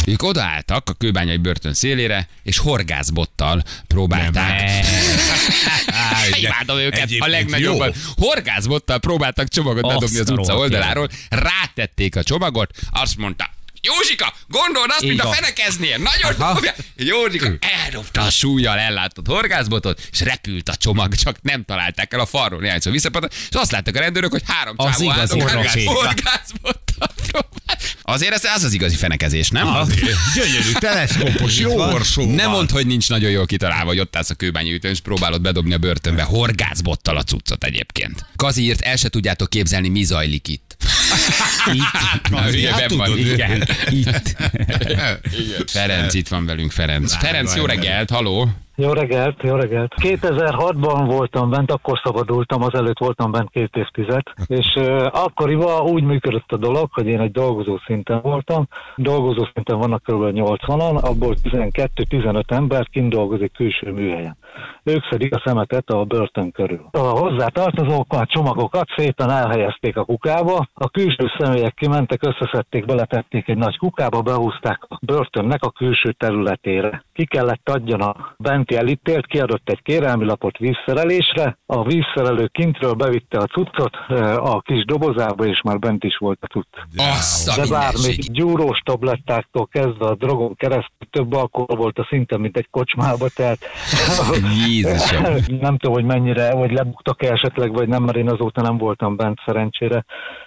Ők 0.05 0.23
odaálltak 0.23 0.89
a 0.89 0.93
kőbányai 0.93 1.37
börtön 1.37 1.73
szélére, 1.73 2.27
és 2.43 2.57
horgászbottal 2.57 3.63
próbálták. 3.87 4.71
Imádom 6.41 6.77
őket 6.77 7.09
a 7.19 7.27
legnagyobban. 7.27 7.93
Horgászbottal 8.17 8.99
próbáltak 8.99 9.47
csomagot 9.47 9.81
bedobni 9.81 10.19
az 10.19 10.29
utca 10.29 10.57
oldaláról, 10.57 11.09
rátették 11.29 12.15
a 12.15 12.23
csomagot, 12.23 12.71
azt 12.91 13.17
mondta, 13.17 13.49
Józsika, 13.85 14.33
gondold 14.47 14.89
azt, 14.89 15.01
mint 15.01 15.21
a 15.21 15.31
fenekeznél. 15.31 15.97
Nagyon 15.97 16.53
dobja. 16.53 16.73
Józsika 16.95 17.49
eldobta 17.83 18.21
a 18.21 18.29
súlyjal 18.29 18.77
ellátott 18.77 19.27
horgászbotot, 19.27 20.07
és 20.11 20.19
repült 20.19 20.69
a 20.69 20.75
csomag, 20.75 21.15
csak 21.15 21.37
nem 21.41 21.63
találták 21.63 22.13
el 22.13 22.19
a 22.19 22.25
falról 22.25 22.59
néhányszor 22.61 22.91
visszapadt, 22.91 23.33
és 23.33 23.55
azt 23.55 23.71
láttak 23.71 23.95
a 23.95 23.99
rendőrök, 23.99 24.31
hogy 24.31 24.43
három 24.45 24.73
Az 24.77 24.97
csávó 24.97 25.45
profi. 25.45 25.85
horgászbottal. 25.85 27.13
Azért 28.01 28.33
ez 28.33 28.43
az 28.55 28.63
az 28.63 28.73
igazi 28.73 28.95
fenekezés, 28.95 29.49
nem? 29.49 29.67
Gyönyörű, 30.35 30.71
teleszkópos, 30.79 31.57
jó 31.57 31.79
orsó. 31.93 32.25
Nem 32.35 32.49
mondd, 32.49 32.71
hogy 32.71 32.85
nincs 32.87 33.09
nagyon 33.09 33.31
jól 33.31 33.45
kitalálva, 33.45 33.85
hogy 33.85 33.99
ott 33.99 34.15
állsz 34.15 34.29
a 34.29 34.33
kőbányi 34.35 34.73
ütőn, 34.73 34.91
és 34.91 34.99
próbálod 34.99 35.41
bedobni 35.41 35.73
a 35.73 35.77
börtönbe. 35.77 36.23
Horgászbottal 36.23 37.17
a 37.17 37.23
cuccot 37.23 37.63
egyébként. 37.63 38.25
Kazi 38.35 38.63
írt, 38.63 38.81
el 38.81 38.95
se 38.95 39.09
tudjátok 39.09 39.49
képzelni, 39.49 39.89
mi 39.89 40.03
zajlik 40.03 40.47
itt. 40.47 40.74
Itt. 41.73 42.31
A 42.31 42.41
hülyeben 42.41 42.79
hát 42.79 42.91
van. 42.93 43.05
tudod, 43.05 43.19
Igen, 43.25 43.67
itt. 43.89 44.35
Ferenc 45.65 46.13
itt 46.13 46.27
van 46.27 46.45
velünk, 46.45 46.71
Ferenc. 46.71 47.15
Ferenc, 47.15 47.55
jó 47.55 47.65
reggelt, 47.65 48.09
haló. 48.09 48.49
Jó 48.77 48.91
reggelt, 48.91 49.41
jó 49.41 49.55
reggelt. 49.55 49.93
2006-ban 50.01 51.03
voltam 51.05 51.49
bent, 51.49 51.71
akkor 51.71 51.99
szabadultam, 52.03 52.61
azelőtt 52.61 52.99
voltam 52.99 53.31
bent 53.31 53.49
két 53.49 53.75
évtized, 53.75 54.21
és 54.47 54.75
uh, 54.75 55.07
akkoriban 55.11 55.81
úgy 55.81 56.03
működött 56.03 56.51
a 56.51 56.57
dolog, 56.57 56.89
hogy 56.91 57.07
én 57.07 57.19
egy 57.19 57.31
dolgozó 57.31 57.77
szinten 57.85 58.21
voltam, 58.21 58.67
dolgozó 58.95 59.47
szinten 59.53 59.77
vannak 59.77 60.03
kb. 60.03 60.23
80-an, 60.23 61.03
abból 61.03 61.35
12-15 61.43 62.51
ember 62.51 62.87
kint 62.89 63.09
dolgozik 63.09 63.51
külső 63.53 63.91
műhelyen. 63.91 64.37
Ők 64.83 65.03
szedik 65.09 65.35
a 65.35 65.41
szemetet 65.45 65.89
a 65.89 66.03
börtön 66.03 66.51
körül. 66.51 66.87
A 66.91 66.97
hozzátartozók 66.97 68.13
a 68.13 68.25
csomagokat 68.25 68.87
szépen 68.95 69.29
elhelyezték 69.29 69.97
a 69.97 70.05
kukába, 70.05 70.67
a 70.73 70.89
külső 70.89 71.31
személyek 71.37 71.73
kimentek, 71.73 72.23
összeszedték, 72.23 72.85
beletették 72.85 73.47
egy 73.47 73.57
nagy 73.57 73.77
kukába, 73.77 74.21
behúzták 74.21 74.85
a 74.89 74.99
börtönnek 75.01 75.63
a 75.63 75.69
külső 75.69 76.11
területére. 76.11 77.04
Ki 77.15 77.25
kellett 77.25 77.69
adjon 77.69 78.01
a 78.01 78.35
benti 78.37 78.75
elítélt, 78.75 79.25
kiadott 79.25 79.69
egy 79.69 79.81
kérelmi 79.81 80.25
lapot 80.25 80.57
vízszerelésre, 80.57 81.57
a 81.65 81.83
vízszerelő 81.83 82.47
kintről 82.47 82.93
bevitte 82.93 83.37
a 83.37 83.45
cuccot 83.45 83.95
ö, 84.09 84.33
a 84.33 84.61
kis 84.61 84.85
dobozába, 84.85 85.45
és 85.45 85.61
már 85.63 85.79
bent 85.79 86.03
is 86.03 86.17
volt 86.17 86.39
a 86.41 86.47
cucc. 86.47 86.67
Azt 86.95 87.55
De 87.55 87.67
bár 87.67 87.93
mindenség. 87.93 88.17
még 88.17 88.37
gyúrós 88.37 88.79
tablettáktól 88.79 89.67
kezdve 89.67 90.05
a 90.05 90.15
drogon 90.15 90.55
keresztül 90.55 91.07
több 91.09 91.33
alkohol 91.33 91.75
volt 91.75 91.99
a 91.99 92.07
szinte, 92.09 92.37
mint 92.37 92.57
egy 92.57 92.67
kocsmába, 92.71 93.27
tehát 93.35 93.59
Jézusom. 94.67 95.23
nem 95.67 95.77
tudom, 95.77 95.93
hogy 95.93 96.05
mennyire, 96.05 96.53
vagy 96.53 96.71
lebuktak 96.71 97.23
-e 97.23 97.31
esetleg, 97.31 97.73
vagy 97.73 97.87
nem, 97.87 98.03
mert 98.03 98.17
én 98.17 98.29
azóta 98.29 98.61
nem 98.61 98.77
voltam 98.77 99.15
bent 99.15 99.39
szerencsére, 99.45 100.05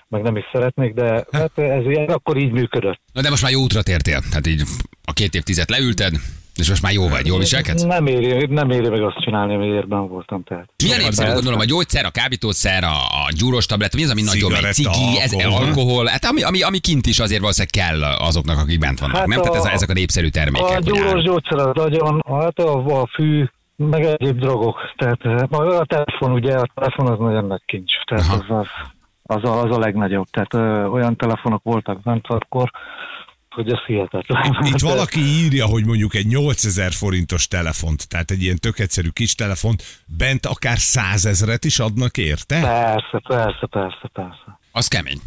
meg 0.09 0.22
nem 0.22 0.37
is 0.37 0.44
szeretnék, 0.52 0.94
de 0.94 1.24
hát 1.33 1.59
ez 1.59 1.85
ilyen, 1.85 2.09
akkor 2.09 2.37
így 2.37 2.52
működött. 2.52 3.00
Na 3.12 3.20
de 3.20 3.31
most 3.31 3.42
már 3.42 3.52
jó 3.52 3.61
útra 3.61 3.83
tértél. 3.83 4.20
Tehát 4.31 4.46
így 4.46 4.62
a 5.04 5.12
két 5.12 5.35
évtized 5.35 5.70
leülted, 5.70 6.12
és 6.59 6.68
most 6.68 6.83
már 6.83 6.92
jó 6.92 7.09
vagy, 7.09 7.27
jól 7.27 7.38
viselkedsz? 7.38 7.83
Nem 7.83 8.07
éri, 8.07 8.47
nem 8.47 8.71
éri 8.71 8.88
meg 8.88 9.03
azt 9.03 9.21
csinálni, 9.21 9.55
amiért 9.55 9.88
ben 9.88 10.09
voltam. 10.09 10.42
Tehát. 10.42 10.68
Milyen 10.85 11.01
népszerű 11.01 11.33
gondolom 11.33 11.59
a 11.61 11.64
gyógyszer, 11.64 12.05
a 12.05 12.11
kábítószer, 12.11 12.85
a, 12.85 12.97
a 13.25 13.29
gyúros 13.38 13.66
tabletta, 13.66 13.97
mi 13.97 14.03
az, 14.05 14.11
ami 14.11 14.23
nagyobb, 14.23 14.51
egy 14.51 14.73
Cigaretta, 14.73 14.90
cigi, 14.90 15.21
ez 15.21 15.33
alkohol. 15.33 15.66
alkohol, 15.66 16.07
hát 16.07 16.25
ami, 16.25 16.42
ami, 16.42 16.62
ami 16.62 16.79
kint 16.79 17.07
is 17.07 17.18
azért 17.18 17.40
valószínűleg 17.40 17.99
kell 17.99 18.03
azoknak, 18.12 18.59
akik 18.59 18.79
bent 18.79 18.99
vannak, 18.99 19.16
Hát 19.16 19.27
nem? 19.27 19.40
Tehát 19.40 19.57
ez 19.57 19.64
a, 19.64 19.68
a- 19.68 19.73
ezek 19.73 19.88
a 19.90 19.92
népszerű 19.92 20.29
termékek. 20.29 20.77
A 20.77 20.81
gyúros 20.81 21.03
áruk. 21.11 21.23
gyógyszer 21.23 21.59
az 21.59 21.71
nagyon, 21.75 22.23
hát 22.29 22.59
a, 22.59 23.01
a 23.01 23.09
fű, 23.14 23.44
meg 23.77 24.05
egyéb 24.05 24.38
drogok. 24.38 24.77
Tehát 24.97 25.18
eh, 25.23 25.79
a 25.79 25.85
telefon, 25.85 26.33
ugye, 26.33 26.53
a 26.57 26.68
telefon 26.75 27.07
az 27.07 27.18
nagyon 27.18 27.44
nagy 27.47 27.62
kincs. 27.66 27.92
Tehát 28.07 28.25
Aha. 28.25 28.35
az, 28.49 28.66
az, 28.66 28.66
az, 29.23 29.51
a, 29.51 29.62
az 29.62 29.77
a 29.77 29.79
legnagyobb. 29.79 30.27
Tehát 30.31 30.55
ö, 30.55 30.85
olyan 30.87 31.16
telefonok 31.16 31.62
voltak 31.62 32.03
bent 32.03 32.27
akkor, 32.29 32.71
hogy 33.50 33.72
ez 33.72 33.78
hihetetlen. 33.87 34.58
Itt 34.64 34.80
valaki 34.92 35.20
írja, 35.20 35.66
hogy 35.66 35.87
mondjuk 35.87 36.14
egy 36.14 36.26
8000 36.26 36.92
forintos 36.92 37.48
telefont, 37.48 38.08
tehát 38.08 38.30
egy 38.30 38.42
ilyen 38.42 38.58
tök 38.58 38.78
egyszerű 38.78 39.08
kis 39.08 39.34
telefont, 39.34 39.82
bent 40.18 40.46
akár 40.46 40.78
százezret 40.78 41.64
is 41.64 41.78
adnak 41.78 42.16
érte? 42.16 42.61
Persze, 42.61 43.20
persze, 43.28 43.66
persze, 43.66 44.08
persze. 44.12 44.58
Az 44.79 44.88
kemény. 44.88 45.21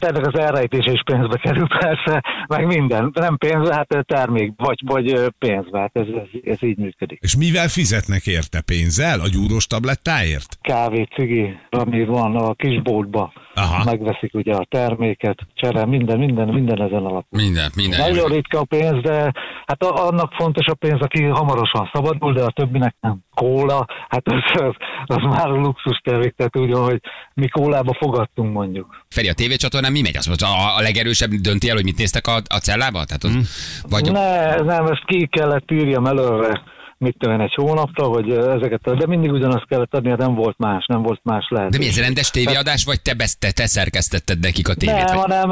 Tehát 0.00 0.26
az 0.26 0.38
elrejtése 0.38 0.90
is 0.92 1.02
pénzbe 1.04 1.36
kerül, 1.36 1.66
persze, 1.78 2.24
meg 2.48 2.66
minden. 2.66 3.10
Nem 3.14 3.36
pénzbe, 3.36 3.74
hát 3.74 4.04
termék, 4.06 4.52
vagy, 4.56 4.80
vagy 4.86 5.32
pénzbe, 5.38 5.78
hát 5.78 5.90
ez, 5.92 6.06
ez, 6.06 6.40
ez 6.52 6.62
így 6.62 6.76
működik. 6.76 7.18
És 7.22 7.36
mivel 7.36 7.68
fizetnek 7.68 8.26
érte 8.26 8.60
pénzzel? 8.60 9.20
A 9.20 9.28
gyúros 9.28 9.66
tablettáért? 9.66 10.58
Kávé, 10.60 11.08
cigi, 11.14 11.58
ami 11.70 12.04
van 12.04 12.36
a 12.36 12.54
kisboltba, 12.54 13.32
Aha. 13.54 13.84
megveszik 13.84 14.34
ugye 14.34 14.54
a 14.54 14.66
terméket, 14.70 15.38
csere, 15.54 15.86
minden, 15.86 16.18
minden, 16.18 16.48
minden 16.48 16.82
ezen 16.82 17.04
alapul. 17.04 17.40
Minden, 17.40 17.70
minden. 17.76 18.00
Nagyon 18.00 18.28
ritka 18.28 18.58
a 18.58 18.64
pénz, 18.64 19.02
de 19.02 19.32
hát 19.66 19.82
annak 19.82 20.32
fontos 20.32 20.66
a 20.66 20.74
pénz, 20.74 21.00
aki 21.00 21.22
hamarosan 21.22 21.90
szabadul, 21.92 22.32
de 22.32 22.42
a 22.42 22.50
többinek 22.50 22.94
nem. 23.00 23.23
Kóla, 23.34 23.86
hát 24.08 24.22
az, 24.24 24.62
az, 24.62 24.74
az 25.04 25.22
már 25.22 25.48
a 25.48 25.56
luxus 25.56 26.00
termék, 26.04 26.34
tehát 26.36 26.56
úgy, 26.56 26.70
van, 26.70 26.84
hogy 26.84 27.00
mi 27.34 27.48
kólába 27.48 27.96
fogadtunk 27.98 28.52
mondjuk. 28.52 29.04
Feri, 29.08 29.28
a 29.28 29.34
tévécsatornán 29.34 29.92
mi 29.92 30.00
megy? 30.00 30.16
Mondta, 30.26 30.46
a, 30.46 30.76
a 30.76 30.80
legerősebb 30.80 31.30
dönti 31.30 31.68
el, 31.68 31.74
hogy 31.74 31.84
mit 31.84 31.98
néztek 31.98 32.26
a, 32.26 32.36
a 32.36 32.58
cellába? 32.58 33.04
Tehát 33.04 33.22
Hmm. 33.22 33.38
az, 33.38 33.84
vagy 33.88 34.12
Ne, 34.12 34.54
nem, 34.54 34.86
ezt 34.86 35.04
ki 35.06 35.28
kellett 35.30 35.70
írjam 35.70 36.06
előre, 36.06 36.62
mit 36.98 37.16
tudom 37.18 37.40
egy 37.40 37.54
hónapra, 37.54 38.04
hogy 38.04 38.30
ezeket, 38.30 38.96
de 38.96 39.06
mindig 39.06 39.32
ugyanazt 39.32 39.66
kellett 39.66 39.94
adni, 39.94 40.08
hát 40.08 40.18
nem 40.18 40.34
volt 40.34 40.58
más, 40.58 40.86
nem 40.86 41.02
volt 41.02 41.20
más 41.22 41.46
lehet. 41.48 41.70
de 41.70 41.78
mi 41.78 41.86
ez 41.86 42.00
rendes 42.00 42.30
tévéadás, 42.30 42.84
vagy 42.84 43.02
te, 43.02 43.14
best, 43.14 43.38
te, 43.38 43.50
te 43.50 43.66
szerkesztetted 43.66 44.38
nekik 44.40 44.68
a 44.68 44.74
tévét? 44.74 45.04
Nem, 45.04 45.16
vagy? 45.16 45.30
hanem 45.30 45.50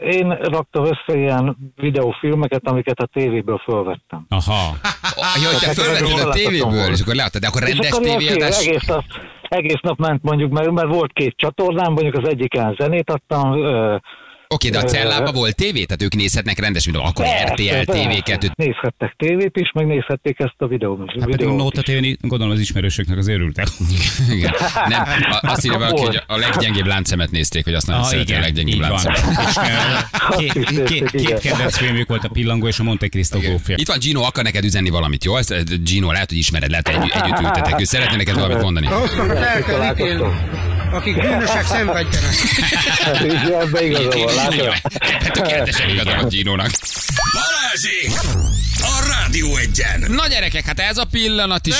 én 0.00 0.28
raktam 0.30 0.84
össze 0.84 1.18
ilyen 1.18 1.56
videófilmeket, 1.76 2.68
amiket 2.68 2.98
a 2.98 3.08
tévéből 3.12 3.58
fölvettem. 3.64 4.26
Aha. 4.28 4.76
Jó, 5.42 5.48
hogy 5.50 5.58
te 5.60 5.82
fölvetted 5.82 6.28
a 6.28 6.30
tévéből, 6.30 6.90
és 6.90 7.00
akkor 7.00 7.14
leadtad, 7.14 7.40
de 7.40 7.46
akkor 7.46 7.62
rendes 7.62 7.90
akkor 7.90 8.02
tévéadás? 8.02 8.66
Egész 8.66 8.86
nap, 8.86 9.04
egész 9.48 9.80
nap 9.82 9.98
ment 9.98 10.22
mondjuk, 10.22 10.52
mert, 10.52 10.70
mert 10.70 10.88
volt 10.88 11.12
két 11.12 11.34
csatornám, 11.36 11.92
mondjuk 11.92 12.16
az 12.16 12.28
egyiken 12.28 12.74
zenét 12.78 13.10
adtam. 13.10 13.52
Oké, 14.54 14.68
de 14.68 14.78
a 14.78 14.82
Ö, 14.84 14.86
cellában 14.88 15.34
volt 15.34 15.54
tévé, 15.56 15.84
tehát 15.84 16.02
ők 16.02 16.14
nézhetnek 16.14 16.58
rendes, 16.58 16.84
mint 16.86 16.96
akkor 16.96 17.24
RTL 17.44 17.62
TV2. 17.92 18.50
Nézhettek 18.54 19.14
tévét 19.16 19.56
is, 19.56 19.70
meg 19.74 19.86
nézhették 19.86 20.38
ezt 20.38 20.54
a 20.58 20.66
videót. 20.66 20.98
Hát 21.20 21.30
pedig 21.30 21.46
a 21.46 21.70
tévén 21.82 22.16
gondolom 22.20 22.52
az 22.52 22.60
ismerősöknek 22.60 23.18
az 23.18 23.28
örültek. 23.28 23.66
Igen. 24.36 24.52
Nem, 24.88 25.02
a- 25.30 25.50
azt 25.50 25.64
írja 25.64 25.78
valaki, 25.78 26.02
hogy 26.02 26.22
a 26.26 26.36
leggyengébb 26.36 26.86
láncemet 26.86 27.30
nézték, 27.30 27.64
hogy 27.64 27.74
azt 27.74 27.86
nagyon 27.86 28.04
szereti 28.04 28.34
a 28.34 28.40
leggyengébb 28.40 28.78
láncemet. 28.78 29.20
Két, 30.86 31.38
kedvenc 31.38 31.76
filmjük 31.76 32.08
volt 32.08 32.24
a 32.24 32.28
Pillangó 32.28 32.66
és 32.66 32.78
a 32.78 32.82
Monte 32.82 33.08
Cristo 33.08 33.40
gófja. 33.40 33.74
Itt 33.78 33.88
van 33.88 33.98
Gino, 33.98 34.22
akar 34.22 34.44
neked 34.44 34.64
üzenni 34.64 34.90
valamit, 34.90 35.24
jó? 35.24 35.36
Ezt, 35.36 35.84
Gino, 35.84 36.12
lehet, 36.12 36.28
hogy 36.28 36.38
ismered, 36.38 36.70
lehet, 36.70 36.88
hogy 36.88 37.10
egy, 37.12 37.22
együtt 37.22 37.40
ültetek. 37.40 37.80
Ő 37.80 37.84
szeretne 37.84 38.16
neked 38.16 38.34
valamit 38.34 38.62
mondani. 38.62 38.86
Azokat 38.86 39.36
el 39.36 39.62
kell 39.62 39.92
ítélni, 39.92 40.24
akik 40.90 41.20
bűnösek 41.20 41.66
szenvedjenek. 41.66 42.34
Hát 43.02 43.24
így 43.24 43.52
ebbe 43.60 43.84
igaza 43.84 44.18
van, 44.18 44.34
látod? 44.34 44.74
Tökéletesen 45.32 45.88
igaza 45.88 46.14
van 46.16 46.28
Gino-nak. 46.28 46.70
Balázsék! 47.32 48.59
A 49.30 49.32
Rádió 49.32 49.56
egyen! 49.56 50.04
Na 50.08 50.26
gyerekek, 50.28 50.64
hát 50.64 50.80
ez 50.80 50.96
a 50.98 51.04
pillanat 51.04 51.66
is. 51.66 51.74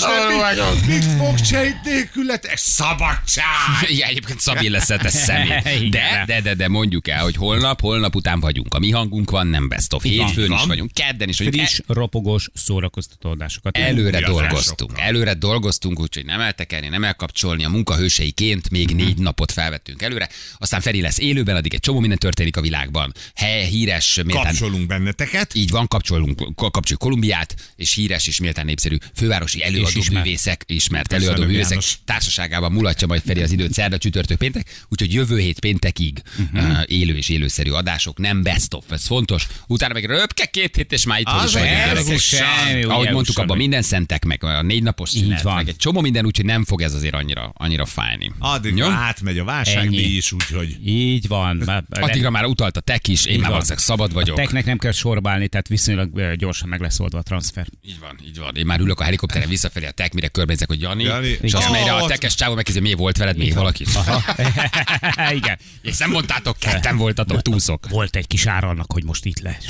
Nem 0.00 0.40
akarom! 0.40 0.78
Mit 0.86 1.04
fog 1.04 1.38
sejt 1.44 1.76
nélkületes 1.84 2.60
szabadság? 2.60 3.44
Igen, 3.86 4.08
egyébként 4.08 4.40
Szabi 4.40 4.68
lesz 4.68 4.90
személy. 5.06 5.58
Igen. 5.80 5.90
De, 5.90 6.22
de, 6.26 6.40
de, 6.40 6.54
de 6.54 6.68
mondjuk 6.68 7.08
el, 7.08 7.22
hogy 7.22 7.36
holnap, 7.36 7.80
holnap 7.80 8.14
után 8.14 8.40
vagyunk. 8.40 8.74
A 8.74 8.78
mi 8.78 8.90
hangunk 8.90 9.30
van, 9.30 9.46
nem 9.46 9.68
best 9.68 9.92
of. 9.92 10.02
Hétfőn 10.02 10.52
is 10.52 10.64
vagyunk, 10.66 10.90
kedden 10.92 11.28
is 11.28 11.38
vagyunk. 11.38 11.54
Friss, 11.56 11.80
ropogós 11.86 12.48
szórakoztató 12.54 13.30
adásokat. 13.30 13.76
Előre 13.76 14.20
dolgoztunk, 14.20 14.92
előre 15.00 15.34
dolgoztunk, 15.34 16.00
úgyhogy 16.00 16.24
nem 16.24 16.40
eltekerni, 16.40 16.88
nem 16.88 17.04
elkapcsolni, 17.04 17.64
a 17.64 17.68
munkahőseiként 17.68 18.70
még 18.70 18.86
Mhm. 18.88 18.96
négy 18.96 19.18
napot 19.18 19.52
felvettünk 19.52 20.02
előre, 20.02 20.28
aztán 20.58 20.80
Feri 20.80 21.00
lesz 21.00 21.18
élőben, 21.18 21.56
addig 21.56 21.74
egy 21.74 21.80
csomó 21.80 22.00
minden 22.00 22.18
történik 22.18 22.56
a 22.56 22.60
világban. 22.60 23.12
Hely, 23.34 23.64
híres, 23.64 24.20
méltán, 24.36 24.52
Kapcsolunk 24.54 24.86
benneteket. 24.86 25.54
így 25.54 25.70
van, 25.70 25.88
kapcsolunk, 25.88 26.54
kapcsoljuk 26.54 26.98
Kolumbiát, 27.00 27.54
és 27.76 27.94
híres 27.94 28.26
és 28.26 28.40
méltán 28.40 28.64
népszerű 28.64 28.96
fővárosi 29.14 29.62
előadó 29.64 29.88
ismert. 29.98 30.24
művészek, 30.24 30.62
ismert 30.66 31.08
Köszönöm, 31.08 31.28
előadó 31.28 31.48
művészek 31.50 31.70
János. 31.70 31.98
társaságában 32.04 32.72
mulatja 32.72 33.06
majd 33.06 33.22
Feri 33.26 33.40
az 33.42 33.52
időt 33.52 33.72
szerda, 33.72 33.98
csütörtök, 33.98 34.38
péntek, 34.38 34.84
úgyhogy 34.88 35.12
jövő 35.12 35.38
hét 35.38 35.60
péntekig 35.60 36.22
Mhm. 36.36 36.64
uh, 36.64 36.82
élő 36.86 37.16
és 37.16 37.28
élőszerű 37.28 37.70
adások, 37.70 38.18
nem 38.18 38.42
best 38.42 38.74
of, 38.74 38.84
ez 38.90 39.06
fontos. 39.06 39.46
Utána 39.66 39.92
meg 39.92 40.04
röpke 40.04 40.44
két 40.46 40.76
hét, 40.76 40.92
és 40.92 41.04
már 41.04 41.20
itt 41.20 41.26
Az 41.26 41.52
vagyunk. 41.52 42.90
Ahogy 42.90 43.10
mondtuk, 43.10 43.38
abban 43.38 43.56
minden 43.56 43.82
szentek, 43.82 44.24
meg 44.24 44.44
a 44.44 44.62
négy 44.62 44.82
napos 44.82 45.10
szünet, 45.10 45.42
van. 45.42 45.54
meg 45.54 45.68
egy 45.68 45.76
csomó 45.76 46.00
minden, 46.00 46.26
úgyhogy 46.26 46.44
nem 46.44 46.64
fog 46.64 46.82
ez 46.82 46.94
azért 46.94 47.14
annyira, 47.14 47.52
annyira 47.56 47.84
fájni. 47.86 48.32
Addig 48.38 48.80
átmegy 48.80 49.38
a 49.38 49.44
válságdíj 49.44 50.16
is, 50.16 50.32
úgyhogy 50.32 50.76
Így 50.86 51.28
van. 51.28 51.84
Addigra 51.90 52.30
már 52.30 52.44
utalt 52.44 52.76
a 52.76 52.80
tek 52.80 53.08
is, 53.08 53.24
én 53.24 53.38
már 53.40 53.48
valószínűleg 53.50 53.82
szabad 53.84 54.10
A 54.16 54.25
vagyok. 54.30 54.44
teknek 54.44 54.64
nem 54.64 54.78
kell 54.78 54.92
sorbálni, 54.92 55.48
tehát 55.48 55.68
viszonylag 55.68 56.34
gyorsan 56.34 56.68
meg 56.68 56.80
lesz 56.80 57.00
oldva 57.00 57.18
a 57.18 57.22
transfer. 57.22 57.66
Így 57.82 57.98
van, 58.00 58.18
így 58.26 58.38
van. 58.38 58.56
Én 58.56 58.66
már 58.66 58.80
ülök 58.80 59.00
a 59.00 59.04
helikopteren 59.04 59.48
visszafelé 59.48 59.86
a 59.86 59.90
tek, 59.90 60.12
mire 60.12 60.28
körbenézek, 60.28 60.68
hogy 60.68 60.80
Jani, 60.80 61.02
Jani, 61.02 61.38
és 61.40 61.52
azt 61.52 61.68
mondja, 61.68 61.94
a 61.96 62.06
tekes 62.06 62.34
csávó 62.34 62.54
megkérdezi, 62.54 62.88
mi 62.88 62.94
volt 62.94 63.16
veled 63.16 63.36
még 63.36 63.54
valaki? 63.54 63.84
Igen. 65.38 65.58
És 65.82 65.96
nem 65.96 66.10
mondtátok, 66.10 66.56
ketten 66.58 66.96
voltatok, 66.96 67.42
túszok. 67.42 67.88
Volt 67.88 68.16
egy 68.16 68.26
kis 68.26 68.46
ára 68.46 68.68
annak, 68.68 68.92
hogy 68.92 69.04
most 69.04 69.24
itt 69.24 69.40
lesz. 69.40 69.64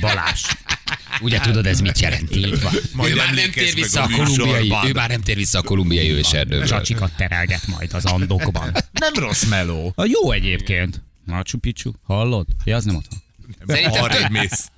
Balás. 0.00 0.44
Ugye 1.20 1.38
tudod, 1.38 1.66
ez 1.66 1.80
mit 1.80 1.98
jelent? 1.98 2.36
Így 2.36 2.62
van. 2.62 2.72
Majd 2.92 3.12
ő 3.12 3.16
már 3.16 3.34
nem 3.34 3.50
tér 3.50 3.74
vissza 3.74 4.02
a 4.02 4.04
a 4.04 4.16
kolumbiai, 4.16 4.72
ő 4.86 4.92
már 4.92 5.08
nem 5.08 5.20
tér 5.20 5.36
vissza 5.36 5.58
a 5.58 5.62
kolumbiai 5.62 6.10
őserdőből. 6.10 6.66
Csacsikat 6.66 7.12
terelget 7.16 7.66
majd 7.66 7.92
az 7.92 8.04
andokban. 8.04 8.72
nem 8.92 9.12
rossz 9.14 9.44
meló. 9.44 9.92
A 9.94 10.04
jó 10.04 10.32
egyébként. 10.32 11.02
Machu 11.24 11.58
Picchu, 11.58 11.92
hallod? 12.02 12.46
Ja, 12.64 12.76
az 12.76 12.84
nem 12.84 12.96
ott 12.96 13.06
van. 13.58 13.76
Szerintem 13.76 14.08
tök, 14.08 14.28
mész. 14.28 14.70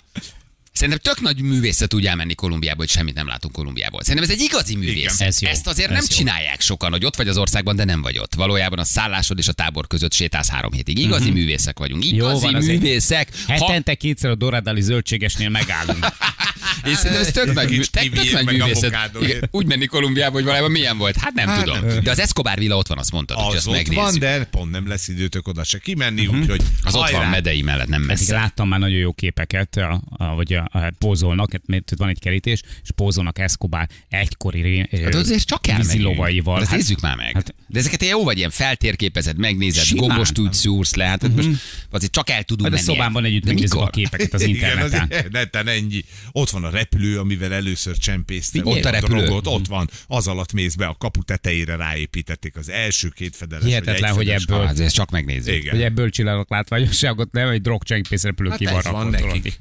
Szerintem 0.73 1.13
tök 1.13 1.21
nagy 1.23 1.41
művészet 1.43 1.89
tud 1.89 2.05
elmenni 2.05 2.35
Kolumbiába, 2.35 2.77
hogy 2.79 2.89
semmit 2.91 3.15
nem 3.15 3.27
látunk 3.27 3.55
Kolumbiából. 3.55 4.03
Szerintem 4.03 4.31
ez 4.31 4.37
egy 4.37 4.43
igazi 4.45 4.77
művész. 4.77 4.95
Igen, 4.97 5.29
ez 5.29 5.41
jó, 5.41 5.49
Ezt 5.49 5.67
azért 5.67 5.89
ez 5.91 5.95
nem 5.97 6.05
jó. 6.11 6.17
csinálják 6.17 6.61
sokan, 6.61 6.91
hogy 6.91 7.05
ott 7.05 7.17
vagy 7.17 7.29
az 7.29 7.37
országban, 7.39 7.77
de 7.77 7.85
nem 7.85 8.03
vagy 8.03 8.19
ott. 8.19 8.35
Valójában 8.35 8.79
a 8.79 8.85
szállásod 8.85 9.39
és 9.39 9.49
a 9.49 9.53
tábor 9.53 9.87
között 9.87 10.13
sétálsz 10.13 10.49
három 10.49 10.73
hétig. 10.73 10.99
Igazi 10.99 11.31
művészek 11.31 11.79
vagyunk. 11.79 12.05
Mhm. 12.05 12.15
Jó 12.15 12.27
Igazi 12.27 12.45
van, 12.45 12.55
azért 12.55 12.81
művészek. 12.81 13.29
Ha, 13.47 13.53
Hetente 13.53 13.95
kétszer 13.95 14.31
a 14.31 14.35
Doradali 14.35 14.81
zöldségesnél 14.81 15.49
megállunk. 15.49 16.07
és 16.91 16.97
szerintem 16.97 17.21
ez 17.21 17.31
tök 17.33 17.53
nagy, 17.55 17.67
Kis 17.67 17.77
mű- 17.77 17.91
tök, 17.91 18.25
tök 18.25 18.33
nagy 18.33 18.57
művészet. 18.57 19.11
Igen, 19.21 19.49
Úgy 19.51 19.67
menni 19.67 19.87
Kolumbiába, 19.87 20.33
hogy 20.33 20.43
valójában 20.45 20.71
milyen 20.71 20.99
volt. 20.99 21.17
Hát 21.17 21.33
nem 21.33 21.49
Hát 21.49 21.65
tudom. 21.65 21.85
nem. 21.87 22.03
De 22.03 22.11
az 22.11 22.19
Escobar 22.19 22.59
villa 22.59 22.77
ott 22.77 22.87
van, 22.89 22.99
azt 22.99 23.13
mondtad, 23.13 23.37
hogy 23.37 23.47
Az 23.51 23.55
azt 23.57 23.67
ott 23.67 23.73
megnézzük. 23.75 24.03
van, 24.03 24.19
de 24.19 24.45
pont 24.45 24.71
nem 24.71 24.89
lesz 24.89 25.09
időtök 25.09 25.49
oda 25.49 25.65
se 25.65 25.79
kimenni, 25.79 26.27
úgyhogy 26.27 26.61
Az 26.83 26.95
ott 26.95 27.01
van 27.01 27.13
hajrá. 27.15 27.29
Medei 27.31 27.63
mellett, 27.63 27.89
nem 27.89 28.01
Pedig 28.07 28.17
messze. 28.19 28.35
láttam 28.35 28.69
már 28.69 28.79
nagyon 28.79 28.99
jó 28.99 29.13
képeket, 29.13 29.77
a, 29.77 30.03
a, 30.09 30.35
vagy 30.35 30.55
pózolnak, 30.99 31.53
hát, 31.53 31.63
mert 31.67 31.93
van 31.97 32.09
egy 32.09 32.19
kerítés, 32.19 32.63
és 32.83 32.91
pózolnak 32.95 33.39
Escobar 33.39 33.87
egykori 34.09 34.81
uh, 34.93 35.03
Hát 35.03 35.15
azért 35.15 35.45
csak 35.47 35.67
vízilovaival. 35.77 36.59
Hát, 36.59 36.67
Hát, 36.69 36.77
nézzük 36.77 37.01
már 37.01 37.17
meg. 37.17 37.33
hát- 37.35 37.55
De 37.69 37.79
ezeket 37.79 38.05
jó 38.05 38.25
vagy, 38.25 38.37
ilyen 38.39 38.51
feltérképezed, 38.51 39.37
megnézed, 39.39 39.85
Simán. 39.85 40.09
gombos 40.09 40.31
úgy 40.39 40.53
szúrsz 40.53 40.95
le, 40.95 41.05
hát 41.05 41.35
most 41.35 41.49
azért 41.91 42.13
csak 42.13 42.31
el 42.31 42.43
tudunk 42.43 42.69
a 42.69 42.71
menni. 42.71 42.83
szobámban 42.83 43.25
együtt 43.25 43.45
megnézzük 43.45 43.75
a 43.81 43.87
képeket 43.87 44.35
az 44.35 44.43
Igen, 44.47 44.55
interneten. 44.55 45.09
az 45.11 45.25
neten 45.31 45.69
ennyi. 45.69 46.05
Ott 46.33 46.51
van 46.51 46.65
a 46.65 46.71
repülő, 46.71 47.19
amivel 47.19 47.53
először 47.53 47.97
csempésztek. 47.99 48.67
Ott 48.67 48.85
a 48.85 48.91
repülő. 48.91 49.25
drogot, 49.25 49.47
ott 49.47 49.67
van, 49.67 49.89
az 50.07 50.27
alatt 50.29 50.53
mész 50.53 50.75
be, 50.75 50.87
a 50.87 50.95
kapu 50.99 51.23
tetejére 51.23 51.77
ráépítették 51.77 52.57
az 52.57 52.69
első 52.69 53.09
két 53.09 53.37
fedeles. 53.37 53.65
Hihetetlen, 53.65 54.13
hogy 54.15 54.29
ebből- 54.29 54.59
Ah, 54.61 54.69
azért 54.71 54.93
csak 54.93 55.11
megnézzük. 55.11 55.55
Igen. 55.55 55.71
Hogy 55.75 55.83
ebből 55.83 56.11
csinálok 56.11 56.51
látványosságot, 56.51 57.33
nem 57.33 57.49
egy 57.49 57.61
drogcsempész 57.61 58.23
repülő 58.23 58.49
Hát 58.49 58.59
ki 58.59 58.65
van 58.65 59.15
ez 59.15 59.21
nekik. 59.21 59.57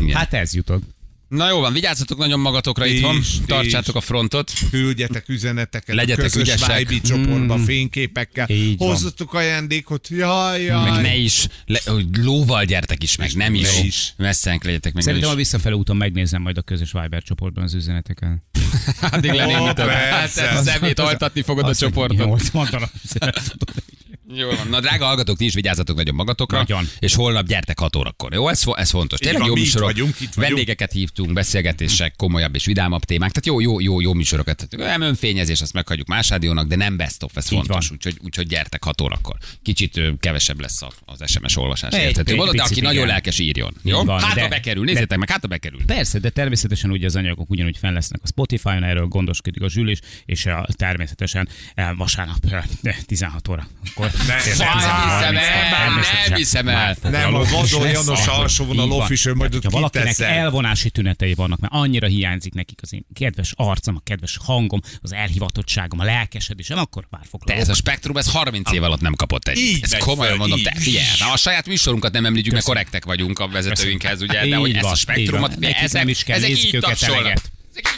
Igen. 0.00 0.16
Hát 0.16 0.34
ez 0.34 0.43
jutott. 0.52 0.82
Na 1.28 1.48
jó 1.48 1.60
van, 1.60 1.72
vigyázzatok 1.72 2.18
nagyon 2.18 2.40
magatokra 2.40 2.84
Ti 2.84 2.96
itthon, 2.96 3.16
is, 3.16 3.30
ti 3.30 3.44
tartsátok 3.46 3.96
a 3.96 4.00
frontot. 4.00 4.52
Küldjetek 4.70 5.28
üzeneteket 5.28 5.96
Legyetek 5.96 6.24
a 6.24 6.28
közös 6.28 6.42
ügyesek. 6.42 6.88
Vibe 6.88 7.00
csoportba 7.00 7.58
fényképekkel. 7.58 8.48
Így 8.48 8.78
van. 8.78 8.88
Hozzatok 8.88 9.34
ajándékot. 9.34 10.08
Jaj, 10.08 10.62
jaj. 10.62 10.90
Meg 10.90 11.02
ne 11.02 11.16
is, 11.16 11.46
le, 11.66 11.80
lóval 12.22 12.64
gyertek 12.64 13.02
is 13.02 13.16
meg, 13.16 13.30
nem 13.34 13.54
is. 13.54 13.82
is. 13.82 14.14
Messzenk 14.16 14.64
legyetek 14.64 14.92
meg. 14.92 15.02
Szerintem 15.02 15.30
a 15.30 15.34
visszafele 15.34 15.74
úton 15.74 15.96
megnézem 15.96 16.42
majd 16.42 16.58
a 16.58 16.62
közös 16.62 16.92
Viber 16.92 17.22
csoportban 17.22 17.64
az 17.64 17.74
üzeneteket. 17.74 18.38
Addig 19.10 19.32
lenémítod. 19.32 19.88
Hát 19.88 20.28
szemét 20.64 20.98
altatni 20.98 21.42
fogod 21.42 21.68
a 21.68 21.74
csoportot. 21.74 22.50
üzenetet. 24.34 24.56
Jó 24.56 24.56
van. 24.62 24.68
Na 24.68 24.80
drága 24.80 25.04
hallgatók, 25.04 25.36
ti 25.36 25.44
is 25.44 25.54
vigyázzatok 25.54 25.96
nagyon 25.96 26.14
magatokra. 26.14 26.58
Nagyon. 26.58 26.88
És 26.98 27.14
holnap 27.14 27.46
gyertek 27.46 27.78
6 27.78 27.96
órakor. 27.96 28.32
Jó, 28.32 28.48
ez, 28.48 28.62
ez 28.74 28.90
fontos. 28.90 29.18
Tényleg 29.18 29.38
van, 29.40 29.48
jó 29.48 29.54
műsorok. 29.54 29.86
vagyunk, 29.88 30.20
itt 30.20 30.34
vagyunk. 30.34 30.34
Vendégeket 30.54 30.92
hívtunk, 30.92 31.32
beszélgetések, 31.32 32.16
komolyabb 32.16 32.54
és 32.54 32.64
vidámabb 32.64 33.04
témák. 33.04 33.30
Tehát 33.30 33.46
jó, 33.46 33.60
jó, 33.60 33.80
jó, 33.80 34.00
jó 34.00 34.12
műsorokat. 34.12 34.66
Nem 34.76 35.00
önfényezés, 35.00 35.60
azt 35.60 35.72
meghagyjuk 35.72 36.06
más 36.06 36.28
rádiónak, 36.28 36.66
de 36.66 36.76
nem 36.76 36.96
best 36.96 37.22
of, 37.22 37.36
ez 37.36 37.44
Így 37.52 37.58
fontos. 37.58 37.90
Úgyhogy, 37.90 38.16
úgyhogy 38.24 38.46
gyertek 38.46 38.84
6 38.84 39.00
órakor. 39.00 39.36
Kicsit 39.62 40.00
kevesebb 40.20 40.60
lesz 40.60 40.82
a- 40.82 40.92
az 41.04 41.30
SMS 41.30 41.56
olvasás. 41.56 41.94
Érthető 41.94 42.34
módon, 42.34 42.56
de 42.56 42.62
aki 42.62 42.80
nagyon 42.80 42.94
igen. 42.96 43.06
lelkes 43.06 43.38
írjon. 43.38 43.74
Jó? 43.82 44.04
Van, 44.04 44.20
Hát 44.20 44.28
ha 44.28 44.34
de- 44.34 44.48
bekerül, 44.48 44.84
de- 44.84 44.92
nézzétek 44.92 45.18
meg, 45.18 45.30
hát 45.30 45.40
ha 45.40 45.46
bekerül. 45.46 45.84
Persze, 45.86 46.18
de 46.18 46.30
természetesen 46.30 46.90
ugye 46.90 47.06
az 47.06 47.16
anyagok 47.16 47.50
ugyanúgy 47.50 47.76
fenn 47.78 47.92
lesznek 47.94 48.20
a 48.22 48.26
Spotify-on, 48.26 48.84
erről 48.84 49.06
gondoskodik 49.06 49.62
a 49.62 49.68
zsűl 49.68 49.88
is, 49.88 49.98
és 50.24 50.46
eh, 50.46 50.62
természetesen 50.76 51.48
vasárnap 51.96 52.36
eh, 52.82 52.96
16 53.06 53.48
óra. 53.48 53.68
Akkor 53.94 54.10
nem 54.26 54.38
hiszem 54.38 55.36
el, 55.36 55.90
nem 56.28 56.36
hiszem 56.36 56.68
el. 56.68 56.96
Nem, 57.02 57.34
a 57.34 57.44
Vadon 57.44 57.88
János 57.88 58.26
alsóvonal 58.26 58.92
official, 58.92 59.34
majd 59.34 59.54
ott 59.54 59.70
valakinek 59.70 60.18
elvonási 60.18 60.90
tünetei 60.90 61.34
vannak, 61.34 61.60
mert 61.60 61.72
annyira 61.72 62.06
hiányzik 62.06 62.54
nekik 62.54 62.78
az 62.82 62.92
én 62.92 63.06
kedves 63.14 63.52
arcom, 63.56 63.96
a 63.96 64.00
kedves 64.04 64.38
hangom, 64.44 64.80
az 65.02 65.12
elhivatottságom, 65.12 65.98
a 65.98 66.04
lelkesedésem, 66.04 66.78
akkor 66.78 67.06
már 67.10 67.22
foglalok. 67.30 67.62
ez 67.62 67.68
a 67.68 67.74
spektrum, 67.74 68.16
ez 68.16 68.30
30 68.30 68.72
év 68.72 68.82
alatt 68.82 69.00
nem 69.00 69.14
kapott 69.14 69.48
egy. 69.48 69.78
Ezt 69.80 69.98
komolyan 69.98 70.36
mondom, 70.36 70.62
te 70.62 70.74
figyelj, 70.78 71.06
a 71.32 71.36
saját 71.36 71.66
műsorunkat 71.66 72.12
nem 72.12 72.24
említjük, 72.24 72.52
mert 72.52 72.64
korrektek 72.64 73.04
vagyunk 73.04 73.38
a 73.38 73.48
vezetőinkhez, 73.48 74.22
ugye, 74.22 74.48
de 74.48 74.56
hogy 74.56 74.74
ezt 74.74 74.90
a 74.90 74.94
spektrumot, 74.94 75.52
ezek, 75.60 76.28
ezek 76.28 76.50
így 76.50 76.78
tapsolnak. 76.80 77.38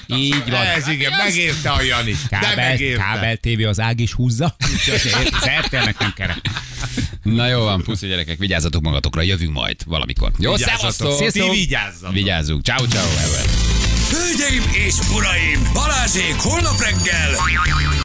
Így 0.07 0.51
van. 0.51 0.67
Ez 0.67 0.89
igen, 0.89 1.13
megérte 1.25 1.71
a 1.71 1.83
Jani. 1.83 2.17
Kábel, 2.29 2.77
kábel 2.97 3.37
TV 3.37 3.67
az 3.69 3.81
ág 3.81 4.01
is 4.01 4.13
húzza, 4.13 4.57
RTL-nek 5.61 5.99
nem 6.05 6.13
kell. 6.13 6.35
Na 7.23 7.47
jó 7.49 7.61
van, 7.63 7.83
puszi 7.83 8.07
gyerekek, 8.07 8.39
vigyázzatok 8.39 8.83
magatokra, 8.83 9.23
jövünk 9.23 9.53
majd 9.53 9.77
valamikor. 9.87 10.31
Jó, 10.39 10.57
szevasztok! 10.57 11.31
Ti 11.31 11.51
vigyázzatok. 11.51 12.13
Vigyázzunk, 12.13 12.65
ciao 12.65 12.87
ciao. 12.87 13.07
Hölgyeim 14.11 14.63
és 14.87 14.95
uraim, 15.15 15.71
Balázsék 15.73 16.35
holnap 16.39 16.81
reggel 16.81 17.31